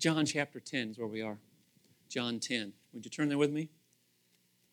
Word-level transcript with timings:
John 0.00 0.24
chapter 0.24 0.60
10 0.60 0.92
is 0.92 0.98
where 0.98 1.06
we 1.06 1.20
are. 1.20 1.36
John 2.08 2.40
10. 2.40 2.72
Would 2.94 3.04
you 3.04 3.10
turn 3.10 3.28
there 3.28 3.36
with 3.36 3.50
me? 3.50 3.68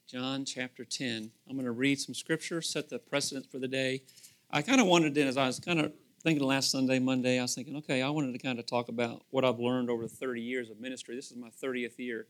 John 0.09 0.45
chapter 0.45 0.85
10. 0.85 1.31
I'm 1.49 1.55
going 1.57 1.65
to 1.65 1.73
read 1.73 1.99
some 1.99 2.15
scripture, 2.15 2.61
set 2.61 2.87
the 2.87 2.97
precedent 2.97 3.51
for 3.51 3.59
the 3.59 3.67
day. 3.67 4.03
I 4.49 4.61
kind 4.61 4.79
of 4.79 4.87
wanted 4.87 5.13
to, 5.15 5.23
as 5.23 5.35
I 5.35 5.45
was 5.45 5.59
kind 5.59 5.81
of 5.81 5.91
thinking 6.23 6.47
last 6.47 6.71
Sunday, 6.71 6.99
Monday, 6.99 7.39
I 7.39 7.41
was 7.41 7.53
thinking, 7.53 7.75
okay, 7.75 8.01
I 8.01 8.09
wanted 8.09 8.31
to 8.31 8.39
kind 8.39 8.57
of 8.57 8.65
talk 8.67 8.87
about 8.87 9.21
what 9.29 9.43
I've 9.43 9.59
learned 9.59 9.89
over 9.89 10.07
30 10.07 10.39
years 10.39 10.69
of 10.69 10.79
ministry. 10.79 11.13
This 11.17 11.29
is 11.29 11.35
my 11.35 11.49
30th 11.61 11.99
year 11.99 12.27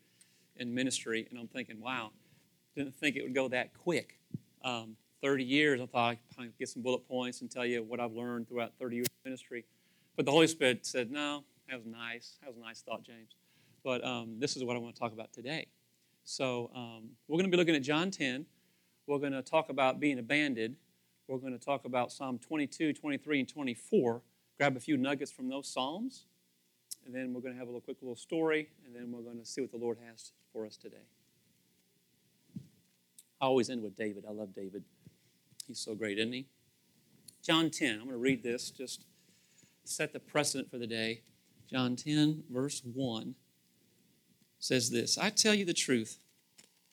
in 0.55 0.73
ministry, 0.73 1.27
and 1.29 1.39
I'm 1.39 1.47
thinking, 1.47 1.79
wow, 1.79 2.09
didn't 2.75 2.95
think 2.95 3.15
it 3.15 3.21
would 3.21 3.35
go 3.35 3.47
that 3.49 3.77
quick. 3.77 4.17
Um, 4.63 4.95
30 5.21 5.43
years, 5.43 5.81
I 5.81 5.85
thought 5.85 6.17
I'd 6.39 6.57
get 6.57 6.69
some 6.69 6.81
bullet 6.81 7.07
points 7.07 7.41
and 7.41 7.51
tell 7.51 7.63
you 7.63 7.83
what 7.83 7.99
I've 7.99 8.13
learned 8.13 8.49
throughout 8.49 8.71
30 8.79 8.95
years 8.95 9.07
of 9.07 9.23
ministry. 9.23 9.65
But 10.15 10.25
the 10.25 10.31
Holy 10.31 10.47
Spirit 10.47 10.83
said, 10.83 11.11
no, 11.11 11.43
that 11.69 11.77
was 11.77 11.85
nice. 11.85 12.37
That 12.41 12.47
was 12.47 12.57
a 12.57 12.61
nice 12.61 12.81
thought, 12.81 13.03
James. 13.03 13.35
But 13.83 14.03
um, 14.03 14.35
this 14.39 14.55
is 14.55 14.63
what 14.63 14.75
I 14.75 14.79
want 14.79 14.95
to 14.95 14.99
talk 14.99 15.13
about 15.13 15.33
today. 15.33 15.67
So 16.23 16.69
um, 16.75 17.09
we're 17.27 17.37
going 17.37 17.49
to 17.49 17.51
be 17.51 17.57
looking 17.57 17.75
at 17.75 17.83
John 17.83 18.11
10. 18.11 18.45
We're 19.05 19.19
going 19.19 19.31
to 19.31 19.41
talk 19.41 19.69
about 19.69 19.99
being 19.99 20.19
abandoned. 20.19 20.75
We're 21.27 21.37
going 21.37 21.57
to 21.57 21.63
talk 21.63 21.85
about 21.85 22.11
Psalm 22.11 22.39
22, 22.39 22.93
23, 22.93 23.39
and 23.39 23.49
24. 23.49 24.21
Grab 24.57 24.75
a 24.75 24.79
few 24.79 24.97
nuggets 24.97 25.31
from 25.31 25.49
those 25.49 25.67
Psalms. 25.67 26.25
And 27.05 27.15
then 27.15 27.33
we're 27.33 27.41
going 27.41 27.53
to 27.53 27.59
have 27.59 27.67
a 27.67 27.71
little 27.71 27.81
quick 27.81 27.97
little 28.01 28.15
story. 28.15 28.69
And 28.85 28.95
then 28.95 29.11
we're 29.11 29.21
going 29.21 29.39
to 29.39 29.45
see 29.45 29.61
what 29.61 29.71
the 29.71 29.77
Lord 29.77 29.97
has 30.09 30.31
for 30.51 30.65
us 30.65 30.75
today. 30.75 30.97
I 33.39 33.45
always 33.45 33.69
end 33.69 33.83
with 33.83 33.95
David. 33.95 34.25
I 34.27 34.31
love 34.31 34.53
David. 34.53 34.83
He's 35.67 35.79
so 35.79 35.95
great, 35.95 36.17
isn't 36.17 36.33
he? 36.33 36.47
John 37.43 37.69
10. 37.69 37.93
I'm 37.93 37.99
going 37.99 38.11
to 38.11 38.17
read 38.17 38.43
this, 38.43 38.71
just 38.71 39.05
set 39.83 40.11
the 40.11 40.19
precedent 40.19 40.69
for 40.69 40.77
the 40.77 40.87
day. 40.87 41.21
John 41.69 41.95
10, 41.95 42.43
verse 42.49 42.81
1 42.83 43.35
says 44.59 44.89
this 44.89 45.17
I 45.17 45.29
tell 45.29 45.53
you 45.53 45.65
the 45.65 45.73
truth. 45.73 46.19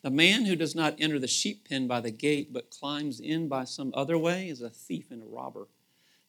The 0.03 0.11
man 0.11 0.45
who 0.45 0.55
does 0.55 0.75
not 0.75 0.97
enter 0.99 1.19
the 1.19 1.27
sheep 1.27 1.67
pen 1.69 1.87
by 1.87 2.01
the 2.01 2.11
gate, 2.11 2.53
but 2.53 2.71
climbs 2.71 3.21
in 3.21 3.49
by 3.49 3.65
some 3.65 3.91
other 3.95 4.19
way, 4.19 4.49
is 4.49 4.61
a 4.61 4.69
thief 4.69 5.11
and 5.11 5.23
a 5.23 5.27
robber. 5.27 5.69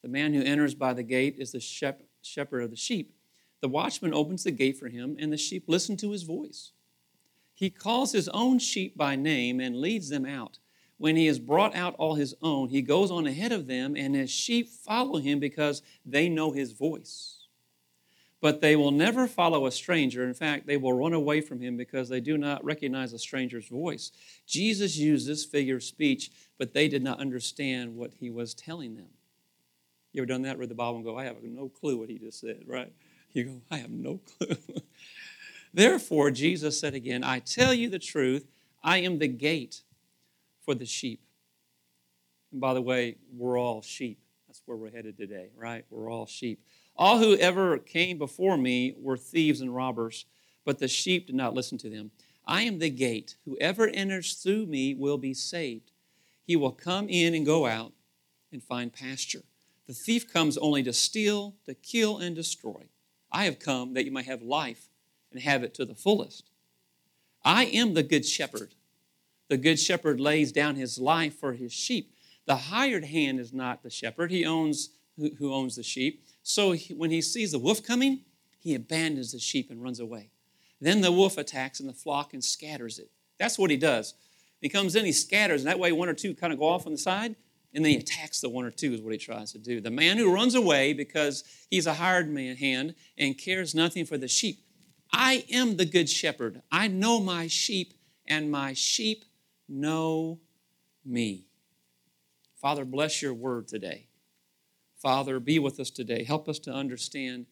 The 0.00 0.08
man 0.08 0.32
who 0.32 0.42
enters 0.42 0.74
by 0.74 0.94
the 0.94 1.02
gate 1.02 1.36
is 1.38 1.52
the 1.52 1.60
shepherd 2.22 2.62
of 2.62 2.70
the 2.70 2.76
sheep. 2.76 3.12
The 3.60 3.68
watchman 3.68 4.14
opens 4.14 4.44
the 4.44 4.50
gate 4.50 4.78
for 4.78 4.88
him, 4.88 5.16
and 5.18 5.30
the 5.30 5.36
sheep 5.36 5.64
listen 5.66 5.96
to 5.98 6.12
his 6.12 6.22
voice. 6.22 6.72
He 7.52 7.68
calls 7.68 8.12
his 8.12 8.28
own 8.28 8.60
sheep 8.60 8.96
by 8.96 9.16
name 9.16 9.60
and 9.60 9.80
leads 9.80 10.08
them 10.08 10.24
out. 10.24 10.58
When 10.98 11.16
he 11.16 11.26
has 11.26 11.38
brought 11.38 11.74
out 11.74 11.94
all 11.98 12.14
his 12.14 12.34
own, 12.40 12.68
he 12.68 12.80
goes 12.80 13.10
on 13.10 13.26
ahead 13.26 13.52
of 13.52 13.66
them, 13.66 13.96
and 13.96 14.14
his 14.14 14.30
sheep 14.30 14.68
follow 14.68 15.18
him 15.18 15.38
because 15.38 15.82
they 16.04 16.28
know 16.28 16.52
his 16.52 16.72
voice. 16.72 17.35
But 18.40 18.60
they 18.60 18.76
will 18.76 18.90
never 18.90 19.26
follow 19.26 19.66
a 19.66 19.72
stranger. 19.72 20.22
In 20.24 20.34
fact, 20.34 20.66
they 20.66 20.76
will 20.76 20.92
run 20.92 21.14
away 21.14 21.40
from 21.40 21.60
him 21.60 21.76
because 21.76 22.08
they 22.08 22.20
do 22.20 22.36
not 22.36 22.64
recognize 22.64 23.12
a 23.12 23.18
stranger's 23.18 23.68
voice. 23.68 24.12
Jesus 24.46 24.96
used 24.96 25.26
this 25.26 25.44
figure 25.44 25.76
of 25.76 25.82
speech, 25.82 26.30
but 26.58 26.74
they 26.74 26.86
did 26.86 27.02
not 27.02 27.18
understand 27.18 27.96
what 27.96 28.12
he 28.14 28.30
was 28.30 28.54
telling 28.54 28.94
them. 28.94 29.08
You 30.12 30.22
ever 30.22 30.26
done 30.26 30.42
that? 30.42 30.58
Read 30.58 30.68
the 30.68 30.74
Bible 30.74 30.96
and 30.96 31.04
go, 31.04 31.18
I 31.18 31.24
have 31.24 31.42
no 31.42 31.68
clue 31.68 31.98
what 31.98 32.08
he 32.08 32.18
just 32.18 32.40
said, 32.40 32.64
right? 32.66 32.92
You 33.32 33.44
go, 33.44 33.60
I 33.70 33.78
have 33.78 33.90
no 33.90 34.18
clue. 34.18 34.56
Therefore, 35.74 36.30
Jesus 36.30 36.80
said 36.80 36.94
again, 36.94 37.22
I 37.22 37.38
tell 37.38 37.74
you 37.74 37.90
the 37.90 37.98
truth, 37.98 38.46
I 38.82 38.98
am 38.98 39.18
the 39.18 39.28
gate 39.28 39.82
for 40.64 40.74
the 40.74 40.86
sheep. 40.86 41.20
And 42.50 42.60
by 42.62 42.72
the 42.72 42.80
way, 42.80 43.16
we're 43.36 43.58
all 43.58 43.82
sheep. 43.82 44.18
That's 44.56 44.66
where 44.66 44.78
we're 44.78 44.90
headed 44.90 45.18
today, 45.18 45.50
right? 45.54 45.84
We're 45.90 46.10
all 46.10 46.24
sheep. 46.24 46.64
All 46.96 47.18
who 47.18 47.36
ever 47.36 47.76
came 47.76 48.16
before 48.16 48.56
me 48.56 48.94
were 48.98 49.18
thieves 49.18 49.60
and 49.60 49.74
robbers, 49.74 50.24
but 50.64 50.78
the 50.78 50.88
sheep 50.88 51.26
did 51.26 51.36
not 51.36 51.52
listen 51.52 51.76
to 51.78 51.90
them. 51.90 52.10
I 52.46 52.62
am 52.62 52.78
the 52.78 52.88
gate. 52.88 53.36
Whoever 53.44 53.86
enters 53.86 54.32
through 54.32 54.64
me 54.64 54.94
will 54.94 55.18
be 55.18 55.34
saved. 55.34 55.90
He 56.42 56.56
will 56.56 56.72
come 56.72 57.06
in 57.10 57.34
and 57.34 57.44
go 57.44 57.66
out 57.66 57.92
and 58.50 58.62
find 58.62 58.90
pasture. 58.90 59.42
The 59.86 59.92
thief 59.92 60.32
comes 60.32 60.56
only 60.56 60.82
to 60.84 60.92
steal, 60.94 61.56
to 61.66 61.74
kill, 61.74 62.16
and 62.16 62.34
destroy. 62.34 62.88
I 63.30 63.44
have 63.44 63.58
come 63.58 63.92
that 63.92 64.06
you 64.06 64.10
might 64.10 64.24
have 64.24 64.40
life 64.40 64.88
and 65.32 65.42
have 65.42 65.64
it 65.64 65.74
to 65.74 65.84
the 65.84 65.94
fullest. 65.94 66.48
I 67.44 67.66
am 67.66 67.92
the 67.92 68.02
good 68.02 68.24
shepherd. 68.24 68.74
The 69.48 69.58
good 69.58 69.78
shepherd 69.78 70.18
lays 70.18 70.50
down 70.50 70.76
his 70.76 70.98
life 70.98 71.38
for 71.38 71.52
his 71.52 71.74
sheep. 71.74 72.14
The 72.46 72.56
hired 72.56 73.04
hand 73.04 73.40
is 73.40 73.52
not 73.52 73.82
the 73.82 73.90
shepherd, 73.90 74.30
he 74.30 74.44
owns 74.46 74.90
who 75.16 75.52
owns 75.52 75.76
the 75.76 75.82
sheep. 75.82 76.24
So 76.42 76.72
he, 76.72 76.92
when 76.92 77.10
he 77.10 77.22
sees 77.22 77.52
the 77.52 77.58
wolf 77.58 77.82
coming, 77.82 78.20
he 78.58 78.74
abandons 78.74 79.32
the 79.32 79.38
sheep 79.38 79.70
and 79.70 79.82
runs 79.82 79.98
away. 79.98 80.30
Then 80.80 81.00
the 81.00 81.12
wolf 81.12 81.38
attacks 81.38 81.80
and 81.80 81.88
the 81.88 81.94
flock 81.94 82.34
and 82.34 82.44
scatters 82.44 82.98
it. 82.98 83.10
That's 83.38 83.58
what 83.58 83.70
he 83.70 83.76
does. 83.76 84.14
He 84.60 84.68
comes 84.68 84.94
in, 84.94 85.04
he 85.04 85.12
scatters, 85.12 85.62
and 85.62 85.68
that 85.68 85.78
way 85.78 85.92
one 85.92 86.08
or 86.08 86.14
two 86.14 86.34
kind 86.34 86.52
of 86.52 86.58
go 86.58 86.66
off 86.66 86.86
on 86.86 86.92
the 86.92 86.98
side, 86.98 87.36
and 87.74 87.84
then 87.84 87.92
he 87.92 87.98
attacks 87.98 88.40
the 88.40 88.48
one 88.48 88.64
or 88.64 88.70
two, 88.70 88.92
is 88.92 89.00
what 89.00 89.12
he 89.12 89.18
tries 89.18 89.52
to 89.52 89.58
do. 89.58 89.80
The 89.80 89.90
man 89.90 90.16
who 90.16 90.32
runs 90.32 90.54
away 90.54 90.92
because 90.92 91.44
he's 91.70 91.86
a 91.86 91.94
hired 91.94 92.28
man 92.28 92.56
hand 92.56 92.94
and 93.16 93.36
cares 93.36 93.74
nothing 93.74 94.04
for 94.04 94.18
the 94.18 94.28
sheep. 94.28 94.60
I 95.12 95.44
am 95.50 95.76
the 95.76 95.84
good 95.84 96.08
shepherd. 96.08 96.62
I 96.70 96.88
know 96.88 97.20
my 97.20 97.46
sheep, 97.46 97.94
and 98.26 98.50
my 98.50 98.72
sheep 98.72 99.24
know 99.68 100.40
me. 101.04 101.45
Father, 102.66 102.84
bless 102.84 103.22
your 103.22 103.32
word 103.32 103.68
today. 103.68 104.08
Father, 105.00 105.38
be 105.38 105.60
with 105.60 105.78
us 105.78 105.88
today. 105.88 106.24
Help 106.24 106.48
us 106.48 106.58
to 106.58 106.72
understand 106.72 107.46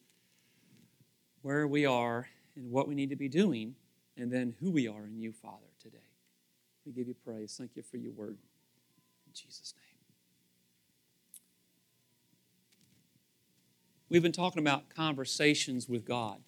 where 1.41 1.65
we 1.65 1.85
are 1.85 2.27
and 2.57 2.69
what 2.69 2.85
we 2.85 2.95
need 2.95 3.11
to 3.11 3.15
be 3.15 3.29
doing, 3.29 3.75
and 4.17 4.29
then 4.29 4.55
who 4.59 4.69
we 4.69 4.89
are 4.89 5.07
in 5.07 5.17
you, 5.17 5.31
Father, 5.31 5.71
today. 5.81 6.09
We 6.85 6.91
give 6.91 7.07
you 7.07 7.15
praise. 7.23 7.55
Thank 7.57 7.77
you 7.77 7.81
for 7.81 7.95
your 7.95 8.11
word. 8.11 8.35
In 9.25 9.33
Jesus' 9.33 9.73
name. 9.77 9.99
We've 14.09 14.21
been 14.21 14.33
talking 14.33 14.61
about 14.61 14.89
conversations 14.89 15.87
with 15.87 16.03
God. 16.03 16.39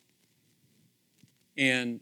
And 1.58 2.02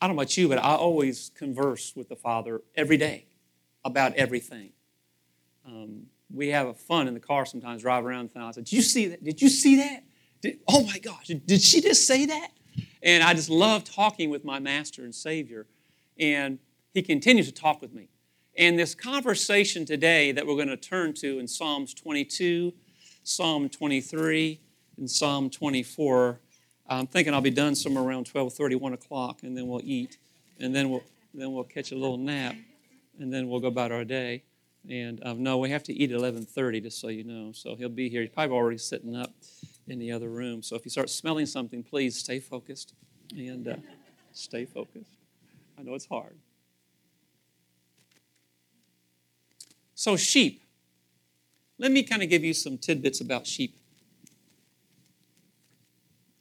I 0.00 0.06
don't 0.06 0.16
know 0.16 0.22
about 0.22 0.34
you, 0.34 0.48
but 0.48 0.56
I 0.56 0.76
always 0.76 1.30
converse 1.36 1.94
with 1.94 2.08
the 2.08 2.16
Father 2.16 2.62
every 2.74 2.96
day 2.96 3.26
about 3.84 4.14
everything. 4.14 4.72
Um, 5.66 6.06
we 6.32 6.48
have 6.48 6.76
fun 6.78 7.08
in 7.08 7.14
the 7.14 7.20
car 7.20 7.44
sometimes, 7.44 7.82
drive 7.82 8.04
around 8.04 8.30
and 8.34 8.44
I 8.44 8.50
said, 8.50 8.64
Did 8.64 8.72
you 8.72 8.82
see 8.82 9.06
that? 9.08 9.22
Did 9.22 9.42
you 9.42 9.48
see 9.48 9.76
that? 9.76 10.04
Did, 10.40 10.58
oh 10.68 10.84
my 10.84 10.98
gosh, 10.98 11.26
did 11.26 11.60
she 11.60 11.80
just 11.80 12.06
say 12.06 12.26
that? 12.26 12.48
And 13.02 13.22
I 13.22 13.34
just 13.34 13.50
love 13.50 13.84
talking 13.84 14.30
with 14.30 14.44
my 14.44 14.58
master 14.58 15.04
and 15.04 15.14
Savior. 15.14 15.66
And 16.18 16.58
he 16.94 17.02
continues 17.02 17.46
to 17.46 17.52
talk 17.52 17.80
with 17.80 17.92
me. 17.92 18.08
And 18.56 18.78
this 18.78 18.94
conversation 18.94 19.84
today 19.84 20.32
that 20.32 20.46
we're 20.46 20.56
going 20.56 20.68
to 20.68 20.76
turn 20.76 21.14
to 21.14 21.38
in 21.38 21.48
Psalms 21.48 21.94
22, 21.94 22.72
Psalm 23.24 23.68
23, 23.68 24.60
and 24.98 25.10
Psalm 25.10 25.48
24, 25.48 26.38
I'm 26.86 27.06
thinking 27.06 27.32
I'll 27.32 27.40
be 27.40 27.50
done 27.50 27.74
somewhere 27.74 28.04
around 28.04 28.26
12:30, 28.26 28.78
1 28.78 28.92
o'clock, 28.92 29.42
and 29.42 29.56
then 29.56 29.68
we'll 29.68 29.80
eat, 29.82 30.18
and 30.60 30.74
then 30.74 30.90
we'll 30.90 31.02
then 31.32 31.52
we'll 31.52 31.64
catch 31.64 31.92
a 31.92 31.94
little 31.94 32.18
nap, 32.18 32.54
and 33.18 33.32
then 33.32 33.48
we'll 33.48 33.60
go 33.60 33.68
about 33.68 33.90
our 33.90 34.04
day. 34.04 34.42
And 34.88 35.20
um, 35.24 35.42
no, 35.42 35.58
we 35.58 35.70
have 35.70 35.84
to 35.84 35.92
eat 35.92 36.10
at 36.10 36.18
11:30, 36.18 36.82
just 36.82 37.00
so 37.00 37.08
you 37.08 37.24
know. 37.24 37.52
So 37.52 37.76
he'll 37.76 37.88
be 37.88 38.08
here. 38.08 38.22
He's 38.22 38.30
probably 38.30 38.56
already 38.56 38.78
sitting 38.78 39.14
up 39.14 39.32
in 39.86 39.98
the 39.98 40.10
other 40.10 40.28
room. 40.28 40.62
So 40.62 40.76
if 40.76 40.84
you 40.84 40.90
start 40.90 41.08
smelling 41.10 41.46
something, 41.46 41.82
please 41.82 42.16
stay 42.16 42.40
focused 42.40 42.94
and 43.36 43.68
uh, 43.68 43.76
stay 44.32 44.64
focused. 44.64 45.10
I 45.78 45.82
know 45.82 45.94
it's 45.94 46.06
hard. 46.06 46.36
So 49.94 50.16
sheep. 50.16 50.62
Let 51.78 51.92
me 51.92 52.02
kind 52.02 52.22
of 52.22 52.28
give 52.28 52.44
you 52.44 52.54
some 52.54 52.76
tidbits 52.78 53.20
about 53.20 53.46
sheep. 53.46 53.76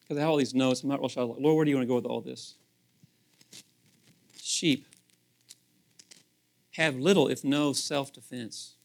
Because 0.02 0.18
I 0.18 0.22
have 0.22 0.30
all 0.30 0.38
these 0.38 0.54
notes. 0.54 0.84
I'm 0.84 0.90
not 0.90 1.00
real 1.00 1.10
sure. 1.10 1.26
Lord, 1.26 1.56
where 1.56 1.66
do 1.66 1.72
you 1.72 1.78
want 1.78 1.86
to 1.86 1.88
go 1.88 1.96
with 1.96 2.06
all 2.06 2.22
this? 2.22 2.56
Sheep 4.42 4.86
have 6.72 6.96
little, 6.96 7.28
if 7.28 7.44
no, 7.44 7.74
self 7.74 8.14
defense. 8.14 8.76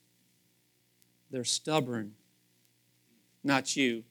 They're 1.30 1.44
stubborn. 1.44 2.14
Not 3.42 3.76
you. 3.76 4.04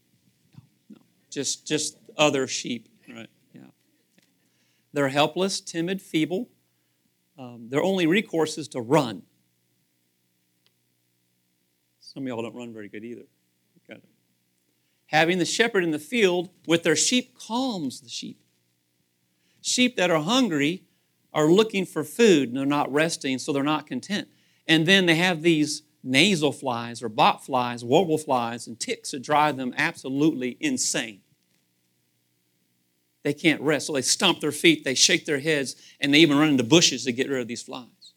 No, 0.54 0.62
no. 0.90 0.98
Just, 1.30 1.66
just 1.66 1.98
other 2.18 2.48
sheep. 2.48 2.90
Right? 3.10 3.30
Yeah. 3.54 3.62
They're 4.94 5.10
helpless, 5.10 5.60
timid, 5.60 6.02
feeble. 6.02 6.50
Um, 7.38 7.68
their 7.70 7.82
only 7.84 8.08
recourse 8.08 8.58
is 8.58 8.68
to 8.70 8.82
run. 8.82 9.24
Some 12.00 12.24
of 12.24 12.28
y'all 12.28 12.42
don't 12.42 12.56
run 12.56 12.74
very 12.74 12.88
good 12.88 13.04
either. 13.04 13.26
Having 15.08 15.38
the 15.40 15.46
shepherd 15.46 15.84
in 15.84 15.92
the 15.92 16.00
field 16.00 16.50
with 16.68 16.84
their 16.84 16.96
sheep 16.96 17.38
calms 17.38 18.02
the 18.02 18.10
sheep. 18.10 18.42
Sheep 19.62 19.96
that 19.98 20.10
are 20.10 20.22
hungry 20.22 20.84
are 21.36 21.52
looking 21.52 21.86
for 21.86 22.04
food 22.04 22.50
and 22.50 22.58
they're 22.58 22.66
not 22.66 22.92
resting, 22.92 23.38
so 23.38 23.54
they're 23.54 23.62
not 23.62 23.86
content. 23.86 24.28
And 24.68 24.88
then 24.88 25.06
they 25.06 25.16
have 25.16 25.44
these 25.44 25.84
nasal 26.04 26.52
flies 26.52 27.04
or 27.04 27.10
bot 27.10 27.46
flies, 27.46 27.84
warble 27.84 28.18
flies, 28.18 28.66
and 28.66 28.80
ticks 28.80 29.12
that 29.12 29.22
drive 29.22 29.58
them 29.58 29.74
absolutely 29.78 30.58
insane. 30.60 31.22
they 33.26 33.34
can't 33.34 33.60
rest. 33.62 33.88
So 33.88 33.94
they 33.94 34.04
stomp 34.04 34.40
their 34.40 34.52
feet, 34.52 34.84
they 34.84 34.94
shake 34.94 35.26
their 35.26 35.40
heads, 35.40 35.76
and 36.00 36.14
they 36.14 36.20
even 36.20 36.38
run 36.38 36.50
into 36.50 36.64
bushes 36.64 37.06
to 37.06 37.12
get 37.12 37.28
rid 37.28 37.42
of 37.42 37.48
these 37.48 37.64
flies. 37.64 38.14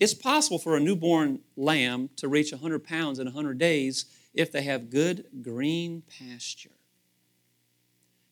It's 0.00 0.14
possible 0.14 0.58
for 0.58 0.74
a 0.74 0.80
newborn 0.80 1.40
lamb 1.56 2.08
to 2.16 2.26
reach 2.26 2.50
100 2.52 2.84
pounds 2.84 3.18
in 3.18 3.26
100 3.26 3.58
days 3.58 4.06
if 4.32 4.50
they 4.50 4.62
have 4.62 4.88
good 4.88 5.26
green 5.42 6.02
pasture. 6.18 6.70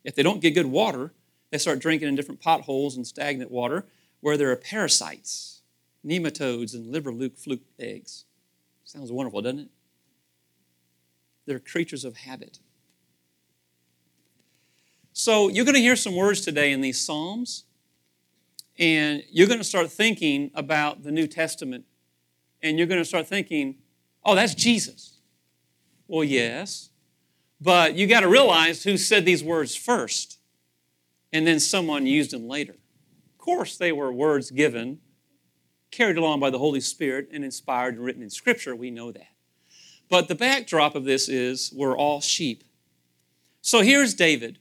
If 0.02 0.14
they 0.14 0.22
don't 0.22 0.40
get 0.40 0.54
good 0.54 0.66
water, 0.66 1.12
they 1.56 1.60
start 1.60 1.78
drinking 1.78 2.06
in 2.06 2.14
different 2.14 2.42
potholes 2.42 2.98
and 2.98 3.06
stagnant 3.06 3.50
water 3.50 3.86
where 4.20 4.36
there 4.36 4.50
are 4.50 4.56
parasites, 4.56 5.62
nematodes, 6.04 6.74
and 6.74 6.92
liver 6.92 7.10
luke 7.10 7.38
fluke 7.38 7.62
eggs. 7.78 8.26
Sounds 8.84 9.10
wonderful, 9.10 9.40
doesn't 9.40 9.60
it? 9.60 9.68
They're 11.46 11.58
creatures 11.58 12.04
of 12.04 12.14
habit. 12.14 12.58
So 15.14 15.48
you're 15.48 15.64
going 15.64 15.76
to 15.76 15.80
hear 15.80 15.96
some 15.96 16.14
words 16.14 16.42
today 16.42 16.72
in 16.72 16.82
these 16.82 17.00
Psalms, 17.00 17.64
and 18.78 19.22
you're 19.30 19.48
going 19.48 19.58
to 19.58 19.64
start 19.64 19.90
thinking 19.90 20.50
about 20.54 21.04
the 21.04 21.10
New 21.10 21.26
Testament, 21.26 21.86
and 22.62 22.76
you're 22.76 22.86
going 22.86 23.00
to 23.00 23.04
start 23.06 23.28
thinking, 23.28 23.76
oh, 24.26 24.34
that's 24.34 24.54
Jesus. 24.54 25.20
Well, 26.06 26.22
yes, 26.22 26.90
but 27.62 27.94
you 27.94 28.06
got 28.06 28.20
to 28.20 28.28
realize 28.28 28.84
who 28.84 28.98
said 28.98 29.24
these 29.24 29.42
words 29.42 29.74
first, 29.74 30.38
and 31.32 31.46
then 31.46 31.60
someone 31.60 32.06
used 32.06 32.30
them 32.30 32.48
later. 32.48 32.72
Of 32.72 33.38
course, 33.38 33.76
they 33.76 33.92
were 33.92 34.12
words 34.12 34.50
given, 34.50 34.98
carried 35.90 36.16
along 36.16 36.40
by 36.40 36.50
the 36.50 36.58
Holy 36.58 36.80
Spirit, 36.80 37.28
and 37.32 37.44
inspired 37.44 37.94
and 37.94 38.04
written 38.04 38.22
in 38.22 38.30
Scripture. 38.30 38.74
We 38.74 38.90
know 38.90 39.12
that. 39.12 39.28
But 40.08 40.28
the 40.28 40.34
backdrop 40.34 40.94
of 40.94 41.04
this 41.04 41.28
is 41.28 41.72
we're 41.74 41.96
all 41.96 42.20
sheep. 42.20 42.64
So 43.60 43.80
here's 43.80 44.14
David. 44.14 44.58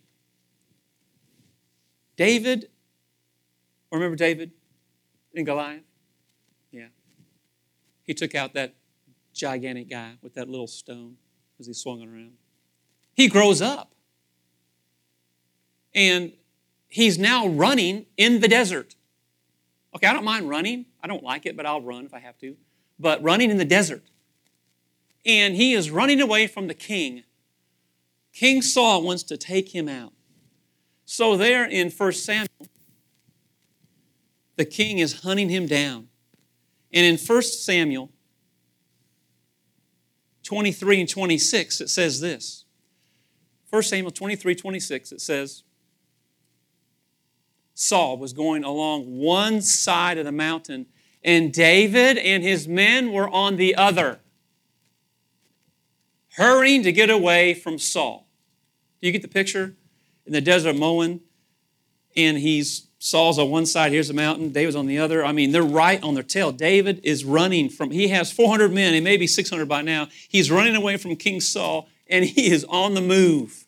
David, 2.16 2.70
remember 3.92 4.16
David 4.16 4.52
in 5.34 5.46
Goliath? 5.46 5.84
Yeah. 6.72 6.88
He 8.04 8.14
took 8.14 8.34
out 8.34 8.54
that 8.54 8.76
gigantic 9.34 9.90
guy 9.90 10.14
with 10.22 10.34
that 10.36 10.50
little 10.50 10.68
stone 10.68 11.18
as 11.60 11.68
he 11.68 11.74
swung 11.74 12.02
it 12.02 12.08
around. 12.08 12.34
He 13.14 13.28
grows 13.28 13.62
up. 13.62 13.94
And 15.94 16.34
he's 16.96 17.18
now 17.18 17.46
running 17.46 18.06
in 18.16 18.40
the 18.40 18.48
desert. 18.48 18.96
Okay, 19.94 20.08
I 20.08 20.14
don't 20.14 20.24
mind 20.24 20.48
running. 20.48 20.86
I 21.04 21.08
don't 21.08 21.24
like 21.24 21.46
it, 21.46 21.58
but 21.58 21.66
I'll 21.66 21.82
run 21.82 22.06
if 22.06 22.14
I 22.14 22.20
have 22.20 22.38
to. 22.38 22.56
But 22.98 23.22
running 23.22 23.52
in 23.52 23.58
the 23.58 23.66
desert 23.66 24.02
and 25.26 25.56
he 25.56 25.74
is 25.74 25.92
running 25.92 26.22
away 26.22 26.48
from 26.48 26.68
the 26.68 26.74
king. 26.74 27.24
King 28.32 28.62
Saul 28.62 29.02
wants 29.04 29.24
to 29.24 29.36
take 29.36 29.76
him 29.76 29.90
out. 29.90 30.14
So, 31.04 31.36
there 31.36 31.66
in 31.66 31.92
1 31.92 32.12
Samuel, 32.14 32.48
the 34.56 34.66
king 34.66 35.00
is 35.00 35.22
hunting 35.22 35.50
him 35.50 35.66
down. 35.66 36.08
And 36.94 37.06
in 37.06 37.18
1 37.18 37.42
Samuel 37.42 38.10
23 40.44 41.02
and 41.02 41.10
26, 41.10 41.82
it 41.82 41.90
says 41.90 42.22
this 42.22 42.64
1 43.70 43.84
Samuel 43.84 44.12
23 44.12 44.56
26, 44.56 45.12
it 45.12 45.20
says, 45.20 45.64
Saul 47.76 48.18
was 48.18 48.34
going 48.34 48.64
along 48.64 49.20
one 49.20 49.62
side 49.62 50.18
of 50.18 50.26
the 50.26 50.32
mountain, 50.32 50.88
and 51.24 51.54
David 51.54 52.18
and 52.18 52.42
his 52.42 52.68
men 52.68 53.12
were 53.12 53.30
on 53.30 53.58
the 53.58 53.76
other 53.76 54.20
hurrying 56.38 56.84
to 56.84 56.92
get 56.92 57.10
away 57.10 57.54
from 57.54 57.78
Saul. 57.78 58.28
Do 59.02 59.08
you 59.08 59.14
get 59.14 59.22
the 59.22 59.28
picture? 59.28 59.76
In 60.26 60.34
the 60.34 60.42
desert 60.42 60.72
of 60.72 60.78
Maon, 60.78 61.22
and 62.16 62.38
he's 62.38 62.88
Saul's 62.98 63.38
on 63.38 63.52
one 63.52 63.66
side, 63.66 63.92
here's 63.92 64.08
the 64.08 64.16
mountain, 64.16 64.52
David's 64.52 64.76
on 64.76 64.88
the 64.88 64.98
other. 64.98 65.24
I 65.24 65.32
mean, 65.32 65.52
they're 65.52 65.62
right 65.62 66.02
on 66.02 66.16
their 66.16 66.24
tail. 66.24 66.52
David 66.52 67.02
is 67.04 67.24
running 67.24 67.70
from, 67.70 67.92
he 67.92 68.08
has 68.08 68.32
400 68.32 68.72
men, 68.72 68.96
and 68.96 69.04
maybe 69.04 69.28
600 69.28 69.68
by 69.68 69.84
now. 69.84 70.08
He's 70.28 70.50
running 70.50 70.76
away 70.76 70.98
from 70.98 71.16
King 71.16 71.40
Saul, 71.40 71.88
and 72.08 72.26
he 72.26 72.52
is 72.52 72.66
on 72.66 72.96
the 72.96 73.02
move. 73.02 73.66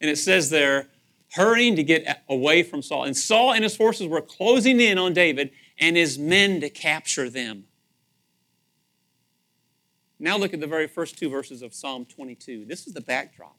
And 0.00 0.08
it 0.08 0.16
says 0.16 0.48
there, 0.48 0.86
hurrying 1.32 1.76
to 1.76 1.82
get 1.82 2.24
away 2.28 2.62
from 2.62 2.82
Saul. 2.82 3.04
And 3.04 3.16
Saul 3.16 3.52
and 3.52 3.62
his 3.62 3.76
forces 3.76 4.06
were 4.06 4.20
closing 4.20 4.80
in 4.80 4.98
on 4.98 5.12
David 5.12 5.50
and 5.78 5.96
his 5.96 6.18
men 6.18 6.60
to 6.60 6.70
capture 6.70 7.30
them. 7.30 7.64
Now 10.18 10.36
look 10.36 10.52
at 10.52 10.60
the 10.60 10.66
very 10.66 10.86
first 10.86 11.18
two 11.18 11.30
verses 11.30 11.62
of 11.62 11.72
Psalm 11.72 12.04
22. 12.04 12.66
This 12.66 12.86
is 12.86 12.92
the 12.92 13.00
backdrop. 13.00 13.56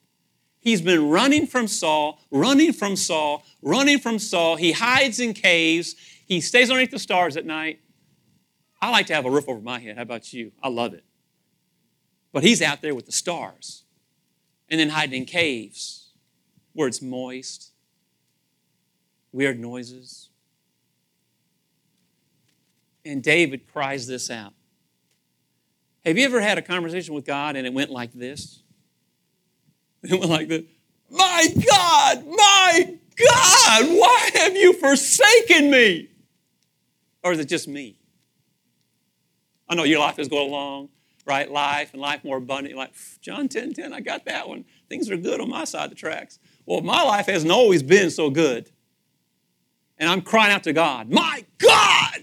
He's 0.60 0.82
been 0.82 1.10
running 1.10 1.48
from 1.48 1.68
Saul, 1.68 2.20
running 2.30 2.72
from 2.72 2.96
Saul, 2.96 3.44
running 3.64 3.98
from 3.98 4.20
Saul. 4.20 4.58
He 4.58 4.74
hides 4.74 5.20
in 5.20 5.34
caves. 5.34 5.96
He 6.28 6.40
stays 6.40 6.70
underneath 6.70 6.92
the 6.92 7.00
stars 7.00 7.36
at 7.36 7.48
night. 7.48 7.80
I 8.80 8.92
like 8.92 9.08
to 9.08 9.16
have 9.16 9.26
a 9.26 9.32
roof 9.32 9.46
over 9.48 9.60
my 9.60 9.80
head. 9.80 9.96
How 9.96 10.04
about 10.04 10.32
you? 10.34 10.52
I 10.62 10.70
love 10.70 10.94
it. 10.94 11.04
But 12.32 12.44
he's 12.44 12.62
out 12.62 12.82
there 12.82 12.94
with 12.94 13.08
the 13.08 13.12
stars 13.12 13.84
and 14.70 14.80
then 14.80 14.90
hiding 14.90 15.22
in 15.22 15.26
caves 15.26 16.01
where 16.74 16.88
it's 16.88 17.02
moist, 17.02 17.72
weird 19.32 19.60
noises. 19.60 20.30
And 23.04 23.24
David 23.24 23.68
cries 23.72 24.08
this 24.08 24.30
out 24.30 24.54
have 26.06 26.18
you 26.18 26.26
ever 26.26 26.42
had 26.42 26.58
a 26.58 26.62
conversation 26.62 27.14
with 27.14 27.26
God 27.26 27.56
and 27.56 27.68
it 27.68 27.74
went 27.74 27.90
like 27.90 28.14
this? 28.14 28.64
It 30.04 30.20
went 30.20 30.32
like 30.32 30.48
this 30.48 30.64
My 31.12 31.48
God, 31.54 32.26
my 32.26 32.98
God, 33.16 33.86
why 33.86 34.30
have 34.34 34.56
you 34.56 34.74
forsaken 34.74 35.70
me? 35.70 36.10
Or 37.24 37.32
is 37.32 37.40
it 37.40 37.48
just 37.48 37.68
me? 37.68 37.98
I 39.70 39.76
know 39.76 39.84
your 39.84 40.00
life 40.00 40.18
is 40.18 40.28
going 40.28 40.50
along, 40.50 40.90
right? 41.26 41.50
Life 41.50 41.94
and 41.94 42.02
life 42.02 42.24
more 42.24 42.38
abundant. 42.38 42.70
You're 42.70 42.80
like, 42.80 42.94
John 43.22 43.48
10 43.48 43.74
10, 43.74 43.94
I 43.94 44.00
got 44.00 44.26
that 44.26 44.50
one. 44.50 44.66
Things 44.90 45.08
are 45.12 45.18
good 45.18 45.40
on 45.40 45.50
my 45.50 45.66
side 45.66 45.84
of 45.84 45.90
the 45.92 45.96
tracks. 45.96 46.40
Well, 46.66 46.82
my 46.82 47.04
life 47.04 47.26
hasn't 47.26 47.52
always 47.52 47.84
been 47.84 48.10
so 48.10 48.30
good. 48.30 48.70
And 49.98 50.10
I'm 50.10 50.22
crying 50.22 50.52
out 50.52 50.64
to 50.64 50.74
God, 50.74 51.10
My 51.10 51.46
God, 51.58 52.20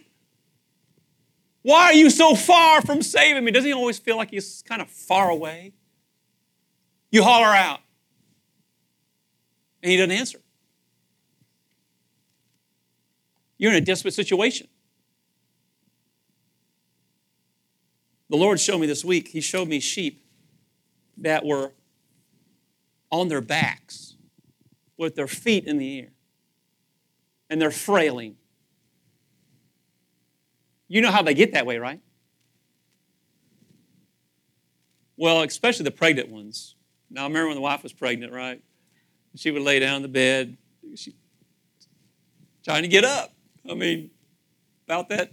why 1.63 1.85
are 1.85 1.95
you 1.95 2.11
so 2.11 2.35
far 2.35 2.83
from 2.83 3.03
saving 3.03 3.45
me? 3.45 3.53
Doesn't 3.53 3.69
he 3.69 3.75
always 3.75 3.99
feel 3.99 4.17
like 4.17 4.31
he's 4.31 4.63
kind 4.67 4.83
of 4.83 4.91
far 4.91 5.31
away? 5.31 5.75
You 7.11 7.23
holler 7.23 7.47
out, 7.47 7.81
and 9.83 9.91
he 9.91 9.97
doesn't 9.97 10.11
answer. 10.11 10.41
You're 13.57 13.73
in 13.73 13.79
a 13.79 13.85
desperate 13.85 14.15
situation. 14.15 14.69
The 18.31 18.37
Lord 18.37 18.61
showed 18.61 18.79
me 18.79 18.87
this 18.87 19.05
week, 19.05 19.29
He 19.29 19.41
showed 19.41 19.69
me 19.69 19.81
sheep 19.81 20.25
that 21.17 21.45
were 21.45 21.73
on 23.11 23.29
their 23.29 23.41
backs 23.41 24.15
with 24.99 25.15
their 25.15 25.29
feet 25.29 25.65
in 25.65 25.79
the 25.79 26.01
air, 26.01 26.09
and 27.49 27.61
they're 27.61 27.71
frailing 27.71 28.37
you 30.89 31.03
know 31.03 31.11
how 31.11 31.23
they 31.23 31.35
get 31.35 31.53
that 31.53 31.67
way, 31.67 31.79
right? 31.79 32.01
Well, 35.17 35.43
especially 35.43 35.85
the 35.85 35.91
pregnant 35.91 36.31
ones. 36.31 36.75
Now, 37.11 37.25
I 37.25 37.27
remember 37.27 37.49
when 37.49 37.57
the 37.57 37.63
wife 37.63 37.83
was 37.83 37.93
pregnant, 37.93 38.33
right? 38.33 38.63
She 39.37 39.51
would 39.51 39.63
lay 39.63 39.79
down 39.79 39.97
in 39.97 40.03
the 40.03 40.09
bed, 40.09 40.57
she, 40.97 41.15
trying 42.65 42.83
to 42.83 42.89
get 42.89 43.05
up. 43.05 43.33
I 43.71 43.75
mean, 43.75 44.11
about 44.87 45.11
that 45.11 45.33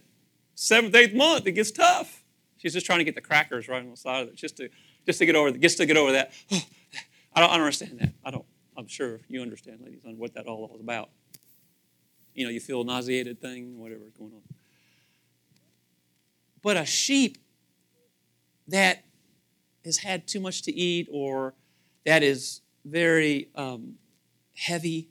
seventh, 0.56 0.94
eighth 0.94 1.16
month, 1.16 1.48
it 1.48 1.54
gets 1.54 1.72
tough. 1.72 2.24
She's 2.58 2.74
just 2.74 2.86
trying 2.86 3.00
to 3.00 3.06
get 3.06 3.16
the 3.16 3.22
crackers 3.22 3.68
right 3.68 3.82
on 3.82 3.90
the 3.90 3.98
side 3.98 4.24
of 4.24 4.30
it, 4.30 4.36
just 4.36 4.58
to 4.58 4.70
just 5.06 5.20
to 5.20 5.26
get 5.26 5.36
over 5.36 5.52
just 5.52 5.78
to 5.78 5.86
get 5.86 5.98
over 5.98 6.12
that. 6.14 6.34
Oh, 6.52 6.62
I 7.34 7.42
don't, 7.42 7.50
I 7.50 7.54
don't 7.54 7.66
understand 7.66 8.00
that. 8.00 8.14
I 8.24 8.32
don't. 8.32 8.46
I'm 8.78 8.88
sure 8.88 9.22
you 9.28 9.42
understand, 9.42 9.80
ladies, 9.84 10.02
on 10.06 10.18
what 10.18 10.34
that 10.34 10.48
all 10.48 10.72
is 10.76 10.82
about. 10.82 11.10
You 12.34 12.46
know, 12.46 12.52
you 12.52 12.60
feel 12.60 12.84
nauseated 12.84 13.40
thing, 13.40 13.80
whatever 13.80 14.06
is 14.06 14.14
going 14.14 14.34
on. 14.34 14.42
But 16.62 16.78
a 16.78 16.86
sheep 16.86 17.38
that 18.68 19.04
has 19.86 19.98
had 19.98 20.28
too 20.28 20.40
much 20.40 20.64
to 20.64 20.74
eat 20.74 21.08
or 21.12 21.54
that 22.06 22.24
is 22.24 22.62
very 22.84 23.50
um, 23.56 23.96
heavy, 24.56 25.10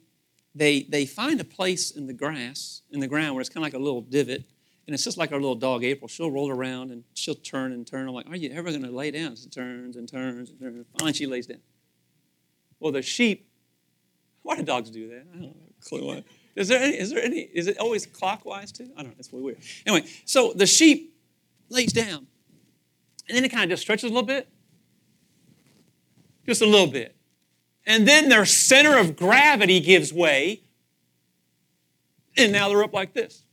they, 0.53 0.83
they 0.83 1.05
find 1.05 1.39
a 1.39 1.45
place 1.45 1.91
in 1.91 2.07
the 2.07 2.13
grass, 2.13 2.81
in 2.91 2.99
the 2.99 3.07
ground, 3.07 3.35
where 3.35 3.41
it's 3.41 3.49
kind 3.49 3.65
of 3.65 3.73
like 3.73 3.79
a 3.79 3.83
little 3.83 4.01
divot. 4.01 4.43
And 4.87 4.93
it's 4.93 5.03
just 5.03 5.17
like 5.17 5.31
our 5.31 5.39
little 5.39 5.55
dog, 5.55 5.83
April. 5.83 6.07
She'll 6.07 6.29
roll 6.29 6.51
around 6.51 6.91
and 6.91 7.03
she'll 7.15 7.35
turn 7.35 7.71
and 7.71 7.87
turn. 7.87 8.07
I'm 8.07 8.13
like, 8.13 8.29
are 8.29 8.35
you 8.35 8.51
ever 8.51 8.69
going 8.69 8.83
to 8.83 8.91
lay 8.91 9.09
down? 9.09 9.35
She 9.35 9.49
turns 9.49 9.95
and 9.95 10.07
turns 10.07 10.51
and 10.51 10.59
turns. 10.59 10.85
Finally, 10.99 11.13
she 11.13 11.25
lays 11.25 11.47
down. 11.47 11.61
Well, 12.79 12.91
the 12.91 13.01
sheep, 13.01 13.49
why 14.45 14.55
do 14.55 14.61
dogs 14.63 14.91
do 14.91 15.09
that? 15.09 15.25
I 15.35 15.37
don't 15.39 15.55
clue 15.81 16.05
why. 16.05 16.23
Is 16.55 16.67
there 16.67 16.79
any, 16.81 16.95
is 16.97 17.09
there 17.09 17.21
any, 17.21 17.39
is 17.39 17.67
it 17.67 17.77
always 17.79 18.05
clockwise 18.05 18.71
too? 18.71 18.89
I 18.95 19.01
don't 19.01 19.11
know, 19.11 19.15
it's 19.19 19.33
really 19.33 19.43
weird. 19.43 19.57
Anyway, 19.85 20.07
so 20.23 20.53
the 20.53 20.65
sheep 20.67 21.13
lays 21.69 21.91
down. 21.91 22.27
And 23.27 23.35
then 23.35 23.43
it 23.43 23.49
kind 23.49 23.63
of 23.63 23.71
just 23.71 23.81
stretches 23.81 24.09
a 24.11 24.13
little 24.13 24.27
bit. 24.27 24.47
Just 26.45 26.61
a 26.61 26.65
little 26.65 26.87
bit. 26.87 27.15
and 27.85 28.07
then 28.07 28.29
their 28.29 28.45
center 28.45 28.97
of 28.97 29.15
gravity 29.15 29.79
gives 29.79 30.11
way, 30.11 30.61
and 32.37 32.51
now 32.51 32.67
they're 32.67 32.83
up 32.83 32.93
like 32.93 33.13
this. 33.13 33.43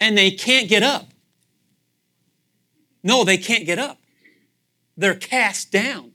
And 0.00 0.18
they 0.18 0.32
can't 0.32 0.68
get 0.68 0.82
up. 0.82 1.08
No, 3.04 3.24
they 3.24 3.38
can't 3.38 3.64
get 3.64 3.78
up. 3.78 3.98
They're 4.96 5.14
cast 5.14 5.70
down. 5.70 6.11